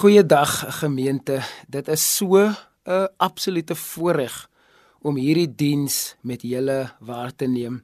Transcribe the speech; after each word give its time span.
Goeiedag 0.00 0.78
gemeente. 0.80 1.42
Dit 1.68 1.88
is 1.88 2.16
so 2.16 2.36
'n 2.38 3.08
absolute 3.16 3.74
voorreg 3.74 4.48
om 5.02 5.16
hierdie 5.16 5.54
diens 5.54 6.16
met 6.20 6.42
julle 6.42 6.92
waar 7.00 7.36
te 7.36 7.44
neem. 7.46 7.82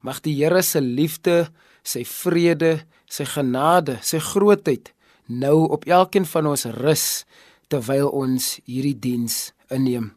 Mag 0.00 0.20
die 0.20 0.34
Here 0.34 0.62
se 0.62 0.80
liefde, 0.80 1.50
sy 1.82 2.04
vrede, 2.04 2.86
sy 3.06 3.24
genade, 3.24 3.98
sy 4.02 4.18
grootheid 4.18 4.92
nou 5.26 5.68
op 5.68 5.84
elkeen 5.84 6.26
van 6.26 6.46
ons 6.46 6.64
rus 6.64 7.24
terwyl 7.68 8.08
ons 8.08 8.60
hierdie 8.64 8.98
diens 8.98 9.52
inneem. 9.68 10.12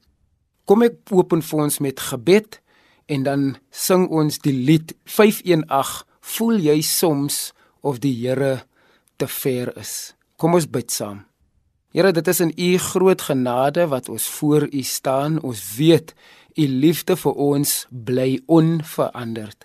Kom 0.66 0.82
ek 0.82 0.94
open 1.12 1.42
vir 1.42 1.60
ons 1.60 1.80
met 1.80 2.00
gebed 2.00 2.62
en 3.06 3.24
dan 3.24 3.58
sing 3.70 4.10
ons 4.10 4.40
die 4.40 4.66
lied 4.66 4.96
518 5.04 6.06
Voel 6.22 6.58
jy 6.58 6.82
soms 6.82 7.54
of 7.82 8.00
die 8.00 8.14
Here 8.14 8.66
te 9.18 9.28
ver 9.28 9.78
is? 9.78 10.16
Kom 10.38 10.54
ons 10.54 10.66
bid 10.66 10.92
saam. 10.92 11.35
Here, 11.96 12.12
dit 12.12 12.28
is 12.28 12.42
in 12.44 12.52
u 12.60 12.78
groot 12.78 13.22
genade 13.22 13.88
wat 13.88 14.10
ons 14.12 14.28
voor 14.28 14.68
u 14.68 14.82
staan. 14.82 15.42
Ons 15.42 15.76
weet 15.78 16.12
u 16.60 16.68
liefde 16.68 17.16
vir 17.16 17.38
ons 17.40 17.86
bly 17.90 18.42
onveranderd. 18.52 19.64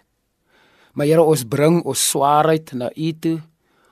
Maar 0.94 1.06
Here, 1.10 1.24
ons 1.26 1.42
bring 1.42 1.80
ons 1.82 2.04
swaarheid 2.12 2.70
na 2.72 2.92
u 2.94 3.10
toe. 3.18 3.40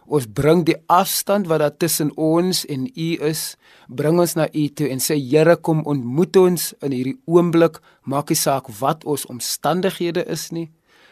Ons 0.06 0.29
bring 0.31 0.62
die 0.64 0.79
afstand 0.87 1.50
wat 1.50 1.64
daar 1.64 1.75
tussen 1.76 2.14
ons 2.14 2.62
en 2.70 2.87
u 2.87 3.08
is, 3.26 3.56
bring 3.90 4.20
ons 4.23 4.37
na 4.38 4.46
u 4.55 4.69
toe 4.70 4.87
en 4.87 5.02
sê 5.02 5.19
Here, 5.19 5.56
kom 5.56 5.82
ontmoet 5.82 6.38
ons 6.38 6.70
in 6.79 6.94
hierdie 6.94 7.19
oomblik. 7.26 7.82
Maak 8.06 8.31
nie 8.31 8.38
saak 8.38 8.70
wat 8.79 9.02
ons 9.02 9.26
omstandighede 9.26 10.23
is 10.31 10.52
nie. 10.55 10.69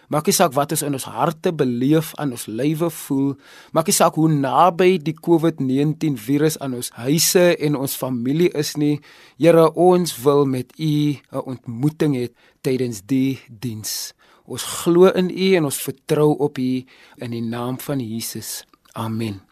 Maak 0.09 0.29
nie 0.29 0.35
saak 0.37 0.55
wat 0.55 0.71
ons 0.75 0.85
in 0.87 0.95
ons 0.95 1.09
harte 1.11 1.53
beleef 1.53 2.13
aan 2.21 2.35
ons 2.37 2.47
lywe 2.47 2.91
voel. 2.91 3.33
Maak 3.75 3.91
nie 3.91 3.97
saak 3.97 4.19
hoe 4.21 4.29
naby 4.31 4.99
die 5.03 5.17
COVID-19 5.19 6.19
virus 6.21 6.59
aan 6.63 6.77
ons 6.79 6.93
huise 7.01 7.57
en 7.57 7.79
ons 7.79 7.97
familie 7.99 8.53
is 8.55 8.77
nie. 8.79 9.01
Here, 9.39 9.71
ons 9.75 10.15
wil 10.23 10.47
met 10.47 10.71
U 10.79 10.95
'n 11.15 11.43
ontmoeting 11.45 12.15
hê 12.15 12.29
tydens 12.63 13.03
die 13.07 13.39
diens. 13.49 14.13
Ons 14.47 14.63
glo 14.63 15.11
in 15.11 15.31
U 15.31 15.55
en 15.57 15.65
ons 15.65 15.83
vertrou 15.83 16.39
op 16.39 16.59
U 16.59 16.85
in 17.19 17.31
die 17.31 17.43
naam 17.43 17.79
van 17.79 18.01
Jesus. 18.01 18.65
Amen. 18.95 19.46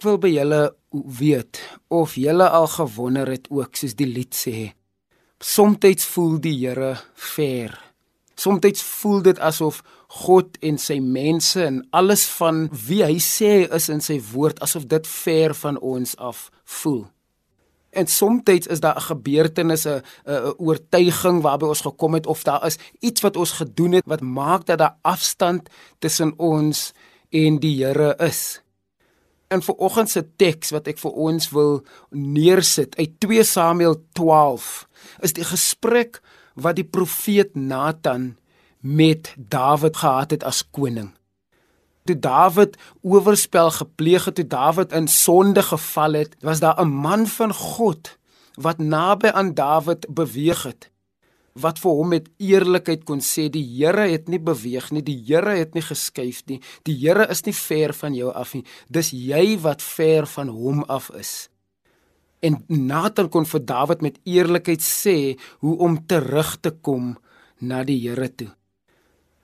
Ek 0.00 0.06
wil 0.08 0.16
by 0.16 0.30
julle 0.32 0.60
weet 1.20 1.58
of 1.92 2.14
julle 2.16 2.46
al 2.48 2.64
gewonder 2.72 3.28
het 3.28 3.50
ook 3.52 3.76
soos 3.76 3.92
die 3.98 4.06
lied 4.08 4.32
sê. 4.32 4.70
Somstyds 5.44 6.06
voel 6.08 6.38
die 6.40 6.54
Here 6.56 6.94
ver. 7.12 7.74
Somstyds 8.32 8.80
voel 8.80 9.20
dit 9.26 9.42
asof 9.44 9.82
God 10.24 10.56
en 10.64 10.80
sy 10.80 10.96
mense 11.04 11.60
en 11.66 11.82
alles 11.92 12.24
van 12.38 12.62
wie 12.86 13.02
hy 13.04 13.18
sê 13.20 13.66
is 13.68 13.90
in 13.92 14.00
sy 14.00 14.16
woord 14.30 14.62
asof 14.64 14.86
dit 14.88 15.04
ver 15.04 15.52
van 15.60 15.76
ons 15.76 16.16
af 16.16 16.46
voel. 16.64 17.04
En 17.92 18.08
soms 18.08 18.48
is 18.72 18.80
daar 18.80 18.96
'n 18.96 19.08
gebeurtenis, 19.12 19.84
'n 19.84 20.00
'n 20.24 20.54
oortuiging 20.56 21.42
waarby 21.42 21.66
ons 21.66 21.84
gekom 21.84 22.14
het 22.14 22.26
of 22.26 22.42
daar 22.42 22.64
is 22.64 22.78
iets 23.00 23.20
wat 23.20 23.36
ons 23.36 23.52
gedoen 23.52 23.92
het 23.92 24.06
wat 24.06 24.20
maak 24.20 24.64
dat 24.64 24.78
daar 24.78 24.96
afstand 25.02 25.68
tussen 25.98 26.32
ons 26.38 26.92
en 27.28 27.60
die 27.60 27.84
Here 27.84 28.16
is 28.16 28.62
in 29.50 29.62
vanoggend 29.62 30.10
se 30.10 30.22
teks 30.38 30.70
wat 30.70 30.88
ek 30.90 30.98
vir 31.02 31.16
ons 31.28 31.48
wil 31.54 31.80
neersit 32.14 32.94
uit 32.98 33.16
2 33.22 33.44
Samuel 33.46 33.96
12 34.18 34.68
is 35.26 35.34
die 35.34 35.46
gesprek 35.46 36.20
wat 36.54 36.78
die 36.78 36.86
profeet 36.86 37.56
Nathan 37.58 38.36
met 38.80 39.34
Dawid 39.36 39.96
gehad 40.00 40.30
het 40.30 40.44
as 40.46 40.62
koning. 40.70 41.10
Toe 42.08 42.16
Dawid 42.16 42.78
oorspel 43.02 43.70
gepleeg 43.70 44.24
het, 44.24 44.38
toe 44.38 44.46
Dawid 44.46 44.94
in 44.96 45.08
sonde 45.08 45.62
geval 45.62 46.22
het, 46.22 46.36
was 46.40 46.62
daar 46.62 46.80
'n 46.80 46.88
man 46.88 47.26
van 47.26 47.54
God 47.54 48.16
wat 48.54 48.78
naby 48.78 49.28
aan 49.28 49.54
Dawid 49.54 50.06
beweeg 50.08 50.62
het 50.62 50.90
wat 51.54 51.80
vir 51.82 51.96
hom 51.98 52.12
met 52.14 52.28
eerlikheid 52.38 53.04
kon 53.08 53.22
sê 53.24 53.48
die 53.52 53.64
Here 53.64 54.06
het 54.10 54.28
nie 54.28 54.38
beweeg 54.38 54.90
nie, 54.92 55.02
die 55.02 55.18
Here 55.26 55.56
het 55.58 55.74
nie 55.74 55.82
geskuif 55.82 56.44
nie. 56.46 56.60
Die 56.86 56.94
Here 56.94 57.26
is 57.30 57.44
nie 57.46 57.54
ver 57.56 57.94
van 57.96 58.14
jou 58.14 58.30
af 58.32 58.54
nie. 58.54 58.64
Dis 58.88 59.12
jy 59.12 59.58
wat 59.62 59.82
ver 59.82 60.28
van 60.30 60.48
hom 60.48 60.84
af 60.88 61.10
is. 61.18 61.48
En 62.40 62.62
Nathan 62.68 63.28
kon 63.28 63.44
vir 63.44 63.64
Dawid 63.66 64.02
met 64.02 64.20
eerlikheid 64.24 64.80
sê 64.80 65.36
hoe 65.60 65.76
om 65.84 65.98
terug 66.08 66.56
te 66.62 66.70
kom 66.70 67.16
na 67.60 67.82
die 67.84 67.98
Here 68.06 68.30
toe. 68.30 68.48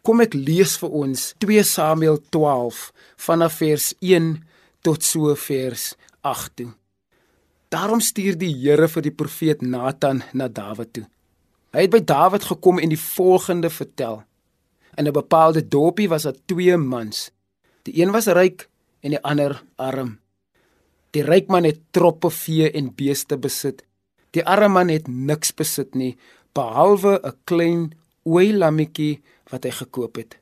Kom 0.06 0.22
ek 0.22 0.36
lees 0.38 0.76
vir 0.78 0.92
ons 0.94 1.32
2 1.42 1.64
Samuel 1.66 2.20
12 2.30 2.92
vanaf 3.26 3.58
vers 3.60 3.90
1 4.00 4.36
tot 4.86 5.02
so 5.02 5.34
vers 5.34 5.94
8 6.22 6.56
toe. 6.62 6.70
Daarom 7.74 8.00
stuur 8.00 8.38
die 8.38 8.52
Here 8.54 8.86
vir 8.88 9.02
die 9.02 9.12
profeet 9.12 9.62
Nathan 9.66 10.22
na 10.32 10.48
Dawid 10.48 10.92
toe. 10.94 11.06
Hy 11.76 11.82
het 11.84 11.92
by 11.92 11.98
Dawid 12.08 12.46
gekom 12.48 12.78
en 12.80 12.88
die 12.88 13.00
volgende 13.00 13.68
vertel. 13.68 14.22
In 14.96 15.04
'n 15.06 15.12
bepaalde 15.12 15.68
dorpie 15.68 16.08
was 16.08 16.22
daar 16.22 16.38
twee 16.46 16.76
mans. 16.76 17.30
Die 17.82 18.00
een 18.00 18.10
was 18.10 18.26
ryk 18.26 18.68
en 19.00 19.10
die 19.10 19.22
ander 19.22 19.62
arm. 19.76 20.18
Die 21.10 21.22
ryk 21.22 21.48
man 21.48 21.64
het 21.64 21.80
troppe 21.90 22.30
vee 22.30 22.70
en 22.70 22.94
beeste 22.94 23.36
besit. 23.36 23.84
Die 24.30 24.44
arme 24.44 24.68
man 24.68 24.88
het 24.88 25.08
niks 25.08 25.54
besit 25.54 25.94
nie 25.94 26.16
behalwe 26.54 27.20
'n 27.22 27.36
klein 27.44 27.92
ooilammetjie 28.24 29.20
wat 29.50 29.64
hy 29.64 29.70
gekoop 29.70 30.16
het. 30.16 30.38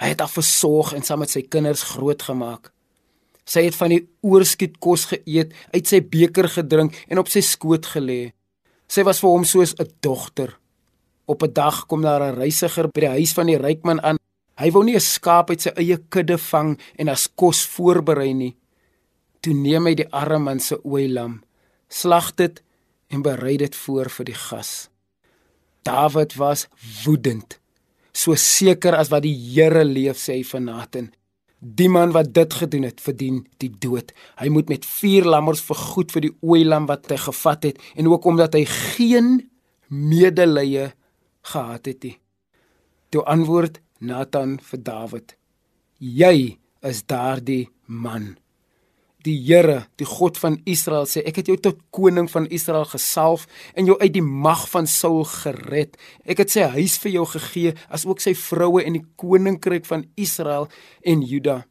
Hy 0.00 0.08
het 0.08 0.20
haar 0.20 0.34
versorg 0.40 0.92
en 0.92 1.02
saam 1.02 1.18
met 1.18 1.30
sy 1.30 1.42
kinders 1.42 1.82
grootgemaak. 1.82 2.72
Sy 3.44 3.62
het 3.62 3.74
van 3.74 3.88
die 3.88 4.08
oorskiet 4.20 4.78
kos 4.78 5.04
geëet, 5.04 5.54
uit 5.72 5.86
sy 5.86 6.00
beker 6.00 6.48
gedrink 6.48 7.04
en 7.08 7.18
op 7.18 7.28
sy 7.28 7.40
skoot 7.40 7.86
gelê. 7.86 8.32
Sy 8.90 9.04
was 9.06 9.20
vir 9.22 9.30
hom 9.30 9.44
soos 9.46 9.74
'n 9.78 9.86
dogter. 10.02 10.58
Op 11.26 11.42
'n 11.42 11.52
dag 11.52 11.86
kom 11.86 12.02
daar 12.02 12.22
'n 12.22 12.38
reisiger 12.42 12.88
by 12.88 13.00
die 13.00 13.14
huis 13.18 13.32
van 13.32 13.46
die 13.46 13.58
ryk 13.58 13.84
man 13.84 14.00
aan. 14.00 14.18
Hy 14.58 14.70
wou 14.70 14.84
nie 14.84 14.96
'n 14.96 15.00
skaap 15.00 15.50
uit 15.50 15.62
sy 15.62 15.70
eie 15.76 15.96
kudde 15.96 16.38
vang 16.38 16.78
en 16.98 17.08
as 17.08 17.28
kos 17.34 17.66
voorberei 17.66 18.34
nie. 18.34 18.56
Toe 19.40 19.54
neem 19.54 19.86
hy 19.86 19.94
die 19.94 20.12
arme 20.12 20.38
man 20.38 20.60
se 20.60 20.76
ooilam, 20.84 21.42
slag 21.88 22.34
dit 22.34 22.62
en 23.08 23.22
berei 23.22 23.56
dit 23.56 23.74
voor 23.76 24.10
vir 24.10 24.24
die 24.24 24.34
gas. 24.34 24.88
Dawid 25.82 26.34
was 26.34 26.68
woedend. 27.04 27.58
So 28.12 28.34
seker 28.34 28.94
as 28.94 29.08
wat 29.08 29.22
die 29.22 29.34
Here 29.34 29.84
leef 29.84 30.18
sê 30.18 30.34
hy 30.34 30.42
vir 30.42 30.60
Nathan. 30.60 31.12
Die 31.60 31.88
man 31.92 32.14
wat 32.16 32.32
dit 32.34 32.54
gedoen 32.56 32.86
het, 32.88 33.00
verdien 33.04 33.42
die 33.60 33.70
dood. 33.70 34.14
Hy 34.40 34.48
moet 34.48 34.70
met 34.72 34.86
vier 34.88 35.28
lammers 35.28 35.60
vergoed 35.60 36.12
vir 36.12 36.24
die 36.28 36.32
ooilam 36.40 36.88
wat 36.88 37.10
hy 37.12 37.18
gevat 37.20 37.68
het 37.68 37.82
en 37.96 38.08
ook 38.08 38.24
omdat 38.24 38.56
hy 38.56 38.64
geen 38.64 39.50
medelee 39.88 40.88
gehad 41.52 41.86
het 41.86 42.06
nie. 42.08 42.16
Toe 43.12 43.24
antwoord 43.28 43.80
Nathan 44.00 44.56
vir 44.64 44.82
Dawid: 44.86 45.36
Jy 45.98 46.56
is 46.80 47.02
daardie 47.04 47.68
man. 47.86 48.38
Die 49.20 49.36
Here, 49.36 49.84
die 50.00 50.08
God 50.08 50.38
van 50.40 50.56
Israel 50.64 51.04
sê 51.08 51.20
ek 51.28 51.42
het 51.42 51.50
jou 51.50 51.56
tot 51.60 51.80
koning 51.92 52.28
van 52.32 52.46
Israel 52.48 52.86
gesalf 52.88 53.44
en 53.76 53.88
jou 53.90 53.98
uit 54.00 54.14
die 54.14 54.24
mag 54.24 54.62
van 54.72 54.88
Saul 54.88 55.26
gered. 55.28 55.98
Ek 56.24 56.40
het 56.40 56.52
sy 56.54 56.64
huis 56.72 56.96
vir 57.02 57.12
jou 57.18 57.26
gegee 57.34 57.74
as 57.92 58.06
ook 58.08 58.22
sy 58.24 58.32
vroue 58.38 58.80
en 58.86 58.96
die 58.96 59.04
koninkryk 59.20 59.84
van 59.88 60.06
Israel 60.16 60.70
en 61.04 61.20
Juda. 61.26 61.64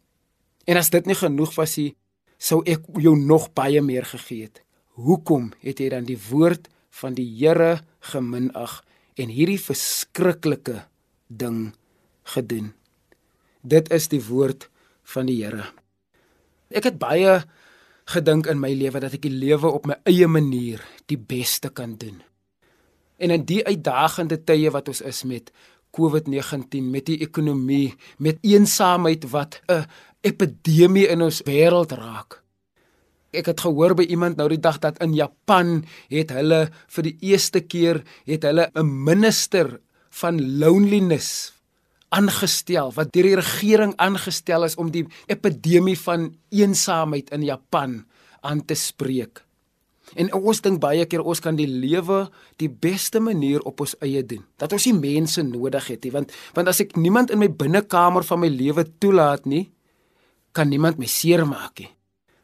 En 0.70 0.78
as 0.78 0.92
dit 0.94 1.10
nie 1.10 1.18
genoeg 1.18 1.56
was 1.58 1.74
nie, 1.82 1.96
sou 2.38 2.62
ek 2.70 2.86
jou 3.02 3.16
nog 3.18 3.50
baie 3.58 3.82
meer 3.82 4.06
gegee 4.06 4.46
het. 4.46 4.62
Hoekom 5.00 5.50
het 5.66 5.82
jy 5.82 5.90
dan 5.90 6.06
die 6.06 6.20
woord 6.30 6.70
van 7.02 7.18
die 7.18 7.28
Here 7.40 7.80
geminag 8.12 8.84
en 9.18 9.34
hierdie 9.34 9.60
verskriklike 9.60 10.84
ding 11.28 11.72
gedoen? 12.36 12.76
Dit 13.66 13.90
is 13.96 14.12
die 14.14 14.22
woord 14.22 14.70
van 15.16 15.26
die 15.32 15.42
Here. 15.42 15.72
Ek 16.70 16.86
het 16.86 17.00
baie 17.02 17.40
gedink 18.10 18.48
in 18.50 18.60
my 18.62 18.70
lewe 18.78 19.02
dat 19.02 19.16
ek 19.18 19.26
die 19.26 19.34
lewe 19.34 19.70
op 19.70 19.88
my 19.90 19.98
eie 20.10 20.28
manier 20.30 20.82
die 21.10 21.18
beste 21.18 21.70
kan 21.74 21.96
doen. 21.98 22.22
En 23.18 23.34
in 23.34 23.46
die 23.46 23.62
uitdagende 23.66 24.38
tye 24.46 24.72
wat 24.74 24.90
ons 24.90 25.02
is 25.02 25.24
met 25.28 25.52
COVID-19, 25.98 26.86
met 26.94 27.08
die 27.10 27.18
ekonomie, 27.26 27.96
met 28.18 28.38
eensaamheid 28.46 29.26
wat 29.34 29.62
'n 29.68 29.86
epidemie 30.22 31.08
in 31.08 31.22
ons 31.22 31.42
wêreld 31.42 31.92
raak. 31.92 32.44
Ek 33.34 33.46
het 33.46 33.62
gehoor 33.62 33.94
by 33.96 34.04
iemand 34.04 34.38
nou 34.38 34.50
die 34.50 34.62
dag 34.62 34.80
dat 34.80 34.98
in 35.02 35.14
Japan 35.14 35.86
het 36.10 36.30
hulle 36.30 36.70
vir 36.88 37.04
die 37.04 37.18
eerste 37.22 37.62
keer 37.62 38.04
het 38.26 38.44
hulle 38.44 38.72
'n 38.76 39.04
minister 39.04 39.80
van 40.10 40.58
loneliness 40.60 41.54
aangestel 42.16 42.94
wat 42.96 43.12
deur 43.14 43.28
die 43.30 43.40
regering 43.40 43.94
aangestel 44.02 44.66
is 44.68 44.78
om 44.82 44.90
die 44.94 45.06
epidemie 45.28 45.98
van 46.00 46.32
eensaamheid 46.50 47.30
in 47.36 47.46
Japan 47.46 48.02
aan 48.42 48.66
te 48.66 48.78
spreek. 48.78 49.44
En 50.18 50.32
ons 50.34 50.62
dink 50.66 50.80
baie 50.82 51.06
keer 51.06 51.22
ons 51.22 51.42
kan 51.44 51.58
die 51.58 51.70
lewe 51.70 52.24
die 52.62 52.70
beste 52.70 53.22
manier 53.22 53.62
op 53.70 53.84
ons 53.86 53.94
eie 54.02 54.24
doen. 54.26 54.42
Dat 54.58 54.74
ons 54.74 54.88
nie 54.90 54.96
mense 54.98 55.44
nodig 55.46 55.92
het 55.92 56.06
nie, 56.06 56.14
want 56.16 56.34
want 56.58 56.72
as 56.72 56.82
ek 56.82 56.98
niemand 56.98 57.34
in 57.34 57.42
my 57.44 57.50
binnekamer 57.50 58.26
van 58.26 58.42
my 58.42 58.50
lewe 58.50 58.88
toelaat 59.02 59.46
nie, 59.46 59.68
kan 60.52 60.70
niemand 60.70 60.98
my 60.98 61.10
seermaak 61.10 61.84
nie. 61.84 61.92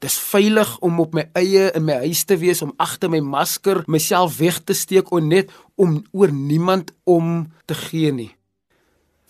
Dis 0.04 0.20
veilig 0.22 0.70
om 0.86 1.00
op 1.02 1.16
my 1.18 1.24
eie 1.40 1.72
in 1.74 1.86
my 1.88 1.96
huis 2.04 2.26
te 2.30 2.38
wees 2.38 2.62
om 2.62 2.76
agter 2.78 3.10
my 3.10 3.24
masker 3.24 3.82
myself 3.90 4.38
weg 4.38 4.60
te 4.62 4.76
steek 4.78 5.10
en 5.16 5.32
net 5.32 5.54
om 5.82 6.04
oor 6.14 6.34
niemand 6.36 6.94
om 7.10 7.48
te 7.66 7.78
gee 7.88 8.12
nie. 8.14 8.30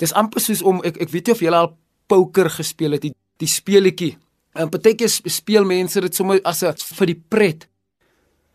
Dis 0.01 0.13
amper 0.13 0.43
soos 0.43 0.63
om 0.65 0.81
ek 0.83 0.99
ek 1.05 1.13
weet 1.13 1.27
nie 1.27 1.35
of 1.35 1.43
jy 1.43 1.53
al 1.53 1.71
poker 2.11 2.49
gespeel 2.49 2.97
het 2.97 3.07
die 3.07 3.13
die 3.39 3.51
speletjie. 3.51 4.15
En 4.55 4.69
partykeer 4.71 5.11
speel 5.11 5.65
mense 5.67 5.99
dit 6.01 6.15
sommer 6.15 6.39
as 6.43 6.63
'n 6.63 6.73
vir 6.99 7.07
die 7.07 7.21
pret. 7.29 7.67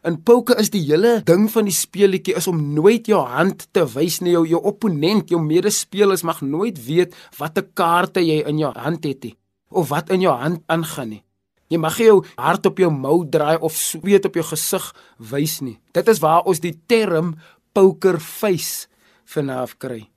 In 0.05 0.23
poker 0.23 0.59
is 0.59 0.71
die 0.71 0.81
hele 0.81 1.21
ding 1.25 1.51
van 1.51 1.65
die 1.65 1.77
speletjie 1.77 2.37
is 2.37 2.47
om 2.47 2.75
nooit 2.75 3.07
jou 3.07 3.21
hand 3.21 3.69
te 3.73 3.85
wys 3.85 4.21
nie. 4.21 4.33
Jou 4.33 4.47
jou 4.47 4.61
opponent, 4.63 5.29
jou 5.29 5.41
medespelers 5.41 6.23
mag 6.23 6.41
nooit 6.41 6.87
weet 6.87 7.15
watter 7.39 7.69
kaarte 7.75 8.21
jy 8.21 8.49
in 8.49 8.59
jou 8.59 8.73
hand 8.73 9.05
het 9.05 9.25
nie 9.25 9.37
of 9.71 9.89
wat 9.89 10.11
in 10.11 10.21
jou 10.21 10.33
hand 10.35 10.63
aangaan 10.67 11.09
nie. 11.09 11.23
Jy 11.71 11.79
mag 11.79 11.99
jou 11.99 12.25
hart 12.37 12.67
op 12.67 12.81
jou 12.83 12.91
mou 12.91 13.29
draai 13.31 13.59
of 13.63 13.77
sweet 13.79 14.25
op 14.27 14.35
jou 14.35 14.45
gesig 14.45 14.89
wys 15.31 15.61
nie. 15.61 15.79
Dit 15.95 16.09
is 16.09 16.19
waar 16.19 16.43
ons 16.43 16.59
die 16.59 16.75
term 16.91 17.37
poker 17.73 18.19
face 18.19 18.89
vanaf 19.31 19.77
kry. 19.79 20.09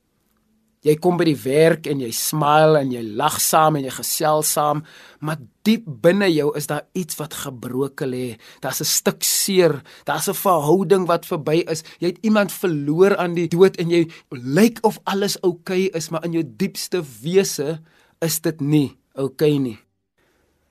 Jy 0.83 0.97
kom 0.99 1.15
by 1.15 1.29
die 1.29 1.39
werk 1.39 1.87
en 1.87 2.01
jy 2.03 2.09
smile 2.11 2.81
en 2.83 2.89
jy 2.91 3.01
lag 3.15 3.37
saam 3.39 3.77
en 3.79 3.85
jy 3.87 3.93
gesels 3.95 4.49
saam, 4.57 4.81
maar 5.23 5.39
diep 5.63 5.85
binne 6.03 6.27
jou 6.27 6.49
is 6.59 6.67
daar 6.67 6.83
iets 6.99 7.15
wat 7.21 7.37
gebroken 7.45 8.11
lê. 8.11 8.37
Daar's 8.59 8.81
'n 8.81 8.85
stuk 8.85 9.23
seer, 9.23 9.81
daar's 10.05 10.27
'n 10.27 10.35
verhouding 10.35 11.07
wat 11.07 11.25
verby 11.25 11.63
is. 11.71 11.83
Jy 11.99 12.07
het 12.07 12.19
iemand 12.21 12.51
verloor 12.51 13.15
aan 13.15 13.33
die 13.33 13.47
dood 13.47 13.77
en 13.77 13.89
jy 13.89 14.11
lyk 14.31 14.79
of 14.83 14.99
alles 15.05 15.39
oukei 15.41 15.87
okay 15.87 15.97
is, 15.97 16.09
maar 16.09 16.25
in 16.25 16.33
jou 16.33 16.43
diepste 16.43 17.01
wese 17.21 17.79
is 18.21 18.39
dit 18.41 18.61
nie 18.61 18.97
oukei 19.15 19.55
okay 19.55 19.57
nie. 19.57 19.79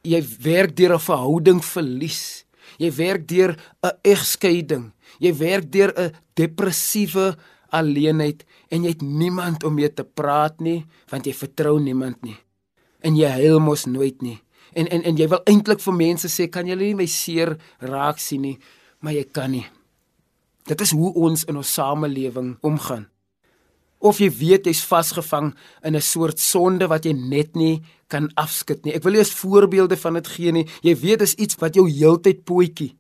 Jy 0.05 0.23
werk 0.43 0.77
deur 0.77 0.95
'n 0.95 1.01
verhouding 1.01 1.65
verlies. 1.65 2.45
Jy 2.79 2.91
werk 2.97 3.29
deur 3.29 3.57
'n 3.83 3.91
egskeiding. 4.03 4.93
Jy 5.21 5.33
werk 5.39 5.73
deur 5.73 5.93
'n 5.97 6.13
depressiewe 6.35 7.37
alleenheid 7.73 8.45
en 8.73 8.87
jy 8.87 8.95
het 8.95 9.05
niemand 9.05 9.65
om 9.69 9.77
mee 9.77 9.91
te 9.93 10.05
praat 10.05 10.63
nie 10.65 10.81
want 11.13 11.29
jy 11.29 11.35
vertrou 11.37 11.77
niemand 11.81 12.23
nie. 12.25 12.39
En 13.05 13.17
jy 13.19 13.29
huil 13.43 13.61
mos 13.61 13.85
nooit 13.91 14.23
nie. 14.25 14.39
En 14.73 14.89
en 14.89 15.05
en 15.05 15.19
jy 15.19 15.29
wil 15.29 15.43
eintlik 15.51 15.83
vir 15.85 15.97
mense 15.99 16.31
sê 16.33 16.49
kan 16.49 16.69
julle 16.69 16.89
nie 16.89 16.99
my 17.03 17.09
seer 17.11 17.57
raak 17.85 18.21
sien 18.23 18.47
nie? 18.47 18.59
Maar 19.05 19.19
jy 19.19 19.25
kan 19.29 19.51
nie. 19.53 19.67
Dit 20.69 20.81
is 20.81 20.93
hoe 20.95 21.11
ons 21.19 21.45
in 21.51 21.59
ons 21.59 21.75
samelewing 21.75 22.55
omgaan. 22.63 23.09
Of 24.03 24.19
jy 24.19 24.31
weet 24.35 24.67
jy's 24.67 24.83
vasgevang 24.87 25.53
in 25.85 25.97
'n 25.97 26.01
soort 26.01 26.39
sonde 26.39 26.89
wat 26.89 27.05
jy 27.05 27.13
net 27.13 27.55
nie 27.57 27.83
kan 28.09 28.31
afskud 28.35 28.85
nie. 28.85 28.95
Ek 28.95 29.05
wil 29.05 29.15
eers 29.15 29.33
voorbeelde 29.33 29.97
van 29.97 30.15
dit 30.15 30.27
gee 30.27 30.53
nie. 30.53 30.69
Jy 30.83 30.97
weet 30.97 31.19
dis 31.19 31.35
iets 31.35 31.57
wat 31.57 31.75
jou 31.75 31.89
heeltyd 31.89 32.45
pootjie 32.45 32.97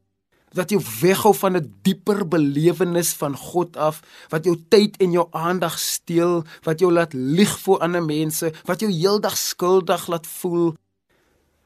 wat 0.54 0.70
jou 0.70 0.80
weghou 1.00 1.34
van 1.34 1.56
'n 1.56 1.74
dieper 1.82 2.28
belewenis 2.28 3.12
van 3.12 3.36
God 3.36 3.76
af, 3.76 4.02
wat 4.28 4.44
jou 4.44 4.56
tyd 4.68 4.96
en 4.96 5.12
jou 5.12 5.26
aandag 5.30 5.78
steel, 5.78 6.44
wat 6.62 6.80
jou 6.80 6.92
laat 6.92 7.12
lieg 7.12 7.58
voor 7.58 7.78
ander 7.78 8.04
mense, 8.04 8.52
wat 8.64 8.80
jou 8.80 8.90
heeldag 8.90 9.36
skuldig 9.36 10.06
laat 10.08 10.26
voel, 10.26 10.74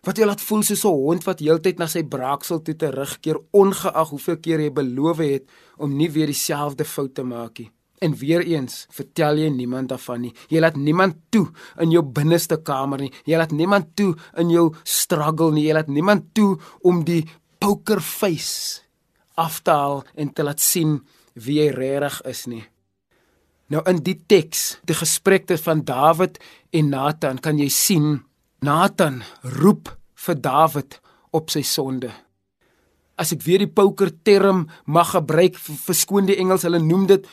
wat 0.06 0.16
jou 0.16 0.26
laat 0.26 0.40
voel 0.40 0.62
soos 0.62 0.84
'n 0.84 0.88
hond 0.88 1.24
wat 1.24 1.40
heeltyd 1.40 1.78
na 1.78 1.86
sy 1.86 2.02
braaksel 2.02 2.62
toe 2.62 2.76
terugkeer 2.76 3.38
ongeag 3.50 4.08
hoeveel 4.08 4.36
keer 4.36 4.60
jy 4.60 4.72
beloof 4.72 5.18
het 5.18 5.44
om 5.78 5.96
nie 5.96 6.10
weer 6.10 6.26
dieselfde 6.26 6.84
fout 6.84 7.14
te 7.14 7.22
maak 7.22 7.58
nie. 7.58 7.70
En 7.98 8.14
weer 8.14 8.42
eens, 8.44 8.86
vertel 8.90 9.38
jy 9.40 9.48
niemand 9.48 9.88
daarvan 9.88 10.20
nie. 10.20 10.34
Jy 10.48 10.60
laat 10.60 10.76
niemand 10.76 11.16
toe 11.30 11.46
in 11.80 11.90
jou 11.90 12.02
binneste 12.02 12.58
kamer 12.62 13.00
nie. 13.00 13.12
Jy 13.24 13.36
laat 13.36 13.52
niemand 13.52 13.96
toe 13.96 14.14
in 14.36 14.50
jou 14.50 14.74
struggle 14.84 15.52
nie. 15.52 15.64
Jy 15.66 15.72
laat 15.72 15.88
niemand 15.88 16.34
toe 16.34 16.58
om 16.82 17.04
die 17.04 17.24
poker 17.66 17.98
face 18.00 18.82
af 19.34 19.58
te 19.66 19.74
haal 19.74 20.04
en 20.14 20.28
te 20.30 20.44
laat 20.46 20.62
sien 20.62 21.00
wie 21.34 21.58
hy 21.64 21.72
regtig 21.74 22.20
is 22.30 22.42
nie. 22.46 22.62
Nou 23.74 23.82
in 23.90 23.98
die 24.06 24.14
teks, 24.30 24.76
die 24.86 24.94
gesprek 24.94 25.48
tussen 25.50 25.82
Dawid 25.88 26.38
en 26.70 26.92
Nathan, 26.94 27.42
kan 27.42 27.58
jy 27.58 27.66
sien 27.74 28.20
Nathan 28.62 29.18
roep 29.58 29.90
vir 30.26 30.38
Dawid 30.38 31.00
op 31.34 31.50
sy 31.50 31.64
sonde. 31.66 32.12
As 33.18 33.34
ek 33.34 33.42
weer 33.42 33.64
die 33.64 33.72
poker 33.72 34.14
term 34.22 34.68
mag 34.86 35.16
gebruik, 35.16 35.58
verskoon 35.58 36.30
die 36.30 36.38
Engels, 36.38 36.68
hulle 36.68 36.78
noem 36.78 37.10
dit 37.10 37.30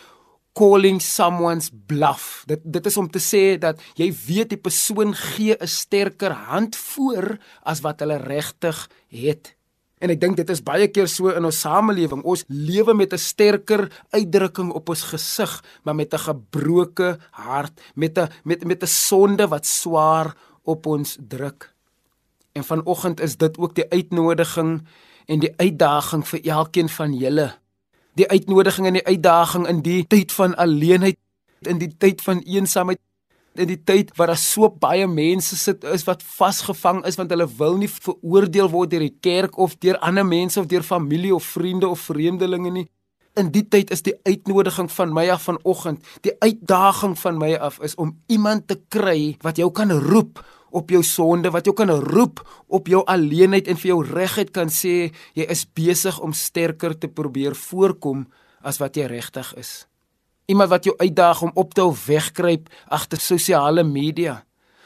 calling 0.58 0.98
someone's 1.02 1.70
bluff. 1.70 2.42
Dit 2.50 2.66
dit 2.66 2.90
is 2.90 2.98
om 2.98 3.06
te 3.10 3.22
sê 3.22 3.60
dat 3.62 3.82
jy 4.02 4.10
weet 4.26 4.56
die 4.58 4.64
persoon 4.66 5.14
gee 5.14 5.54
'n 5.54 5.68
sterker 5.68 6.34
hand 6.50 6.76
voor 6.76 7.38
as 7.62 7.86
wat 7.86 8.02
hulle 8.02 8.18
regtig 8.18 8.90
het. 9.14 9.54
En 10.04 10.12
ek 10.12 10.20
dink 10.20 10.36
dit 10.36 10.50
is 10.52 10.60
baie 10.60 10.90
keer 10.92 11.08
so 11.08 11.32
in 11.32 11.46
ons 11.48 11.62
samelewing. 11.64 12.26
Ons 12.28 12.44
lewe 12.52 12.94
met 12.94 13.14
'n 13.14 13.18
sterker 13.18 13.88
uitdrukking 14.12 14.74
op 14.76 14.90
ons 14.90 15.04
gesig, 15.14 15.64
maar 15.84 15.96
met 15.96 16.14
'n 16.14 16.20
gebroke 16.20 17.18
hart, 17.32 17.80
met 17.96 18.18
'n 18.18 18.28
met 18.44 18.66
met 18.66 18.84
'n 18.84 18.88
sonde 18.88 19.48
wat 19.48 19.66
swaar 19.66 20.36
op 20.64 20.86
ons 20.86 21.18
druk. 21.28 21.74
En 22.54 22.64
vanoggend 22.64 23.20
is 23.20 23.38
dit 23.38 23.58
ook 23.58 23.76
die 23.76 23.90
uitnodiging 23.90 24.88
en 25.26 25.40
die 25.40 25.54
uitdaging 25.58 26.28
vir 26.28 26.40
elkeen 26.44 26.90
van 26.90 27.14
julle. 27.14 27.54
Die 28.16 28.28
uitnodiging 28.28 28.88
en 28.88 28.94
die 28.94 29.06
uitdaging 29.06 29.68
in 29.68 29.82
die 29.82 30.08
tyd 30.08 30.32
van 30.32 30.56
alleenheid, 30.56 31.18
in 31.62 31.78
die 31.78 31.96
tyd 31.98 32.22
van 32.22 32.40
eensaamheid, 32.40 33.00
in 33.60 33.70
die 33.70 33.80
tyd 33.86 34.12
waar 34.18 34.34
daar 34.34 34.40
so 34.40 34.70
baie 34.70 35.08
mense 35.08 35.58
sit 35.60 35.84
is 35.94 36.06
wat 36.08 36.24
vasgevang 36.26 37.04
is 37.10 37.18
want 37.20 37.32
hulle 37.34 37.48
wil 37.60 37.78
nie 37.78 37.90
veroordeel 37.92 38.72
word 38.74 38.94
deur 38.94 39.06
die 39.06 39.18
kerk 39.22 39.58
of 39.62 39.78
deur 39.84 40.00
ander 40.02 40.26
mense 40.26 40.60
of 40.60 40.70
deur 40.72 40.86
familie 40.86 41.34
of 41.36 41.46
vriende 41.56 41.88
of 41.88 42.02
vreemdelinge 42.10 42.72
nie. 42.72 42.88
In 43.40 43.50
die 43.54 43.64
tyd 43.66 43.90
is 43.94 44.04
die 44.06 44.14
uitnodiging 44.30 44.92
van 44.94 45.14
my 45.14 45.26
af 45.34 45.48
vanoggend, 45.48 46.04
die 46.22 46.36
uitdaging 46.40 47.16
van 47.18 47.40
my 47.42 47.56
af 47.58 47.80
is 47.82 47.96
om 47.98 48.14
iemand 48.30 48.68
te 48.70 48.78
kry 48.94 49.36
wat 49.42 49.58
jou 49.58 49.72
kan 49.74 49.92
roep 49.92 50.42
op 50.74 50.90
jou 50.90 51.04
sonde, 51.06 51.52
wat 51.54 51.66
jou 51.66 51.74
kan 51.78 51.90
roep 51.90 52.42
op 52.68 52.90
jou 52.90 53.04
alleenheid 53.10 53.70
en 53.70 53.78
vir 53.78 53.94
jou 53.94 54.02
regheid 54.06 54.54
kan 54.54 54.70
sê 54.74 55.12
jy 55.38 55.46
is 55.50 55.66
besig 55.66 56.20
om 56.22 56.34
sterker 56.34 56.98
te 56.98 57.10
probeer 57.10 57.58
voorkom 57.58 58.26
as 58.62 58.80
wat 58.82 58.98
jy 58.98 59.10
regtig 59.10 59.54
is. 59.62 59.74
Iemand 60.46 60.70
wat 60.70 60.84
jou 60.84 60.96
uitdaag 60.98 61.42
om 61.42 61.52
op 61.54 61.74
te 61.74 61.82
hou 61.82 61.94
wegkruip 62.06 62.68
agter 62.92 63.20
sosiale 63.20 63.84
media, 63.84 64.42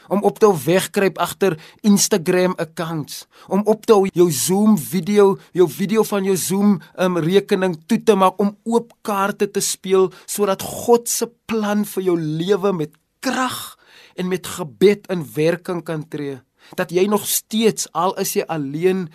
om 0.08 0.22
op 0.22 0.38
te 0.38 0.46
hou 0.46 0.56
wegkruip 0.64 1.18
agter 1.18 1.58
Instagram 1.86 2.54
accounts, 2.62 3.26
om 3.48 3.64
op 3.66 3.86
te 3.86 3.96
hou 3.96 4.06
jou 4.14 4.30
Zoom 4.32 4.78
video, 4.78 5.36
jou 5.52 5.66
video 5.70 6.04
van 6.06 6.24
jou 6.24 6.36
Zoom 6.36 6.78
um, 6.96 7.18
rekening 7.18 7.74
toe 7.86 7.98
te 8.02 8.14
maak 8.14 8.38
om 8.38 8.54
oop 8.64 8.94
kaarte 9.02 9.50
te 9.50 9.60
speel 9.60 10.12
sodat 10.26 10.62
God 10.62 11.10
se 11.10 11.26
plan 11.50 11.84
vir 11.84 12.06
jou 12.10 12.18
lewe 12.20 12.72
met 12.72 12.94
krag 13.20 13.76
en 14.14 14.30
met 14.30 14.46
gebed 14.46 15.10
in 15.10 15.26
werking 15.34 15.82
kan 15.82 16.06
tree. 16.08 16.38
Dat 16.76 16.92
jy 16.92 17.06
nog 17.08 17.24
steeds 17.26 17.88
al 17.96 18.14
is 18.20 18.34
jy 18.36 18.44
alleen, 18.46 19.08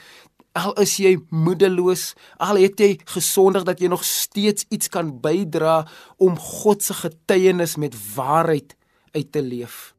al 0.54 0.74
is 0.82 0.96
jy 1.02 1.16
moedeloos, 1.34 2.14
al 2.38 2.60
het 2.62 2.80
jy 2.80 2.92
gesondig 3.10 3.66
dat 3.66 3.82
jy 3.82 3.90
nog 3.90 4.04
steeds 4.06 4.68
iets 4.70 4.90
kan 4.94 5.10
bydra 5.22 5.82
om 6.22 6.38
God 6.38 6.84
se 6.86 6.94
getuienis 6.98 7.76
met 7.82 7.98
waarheid 8.16 8.76
uit 9.14 9.32
te 9.34 9.42
leef. 9.42 9.94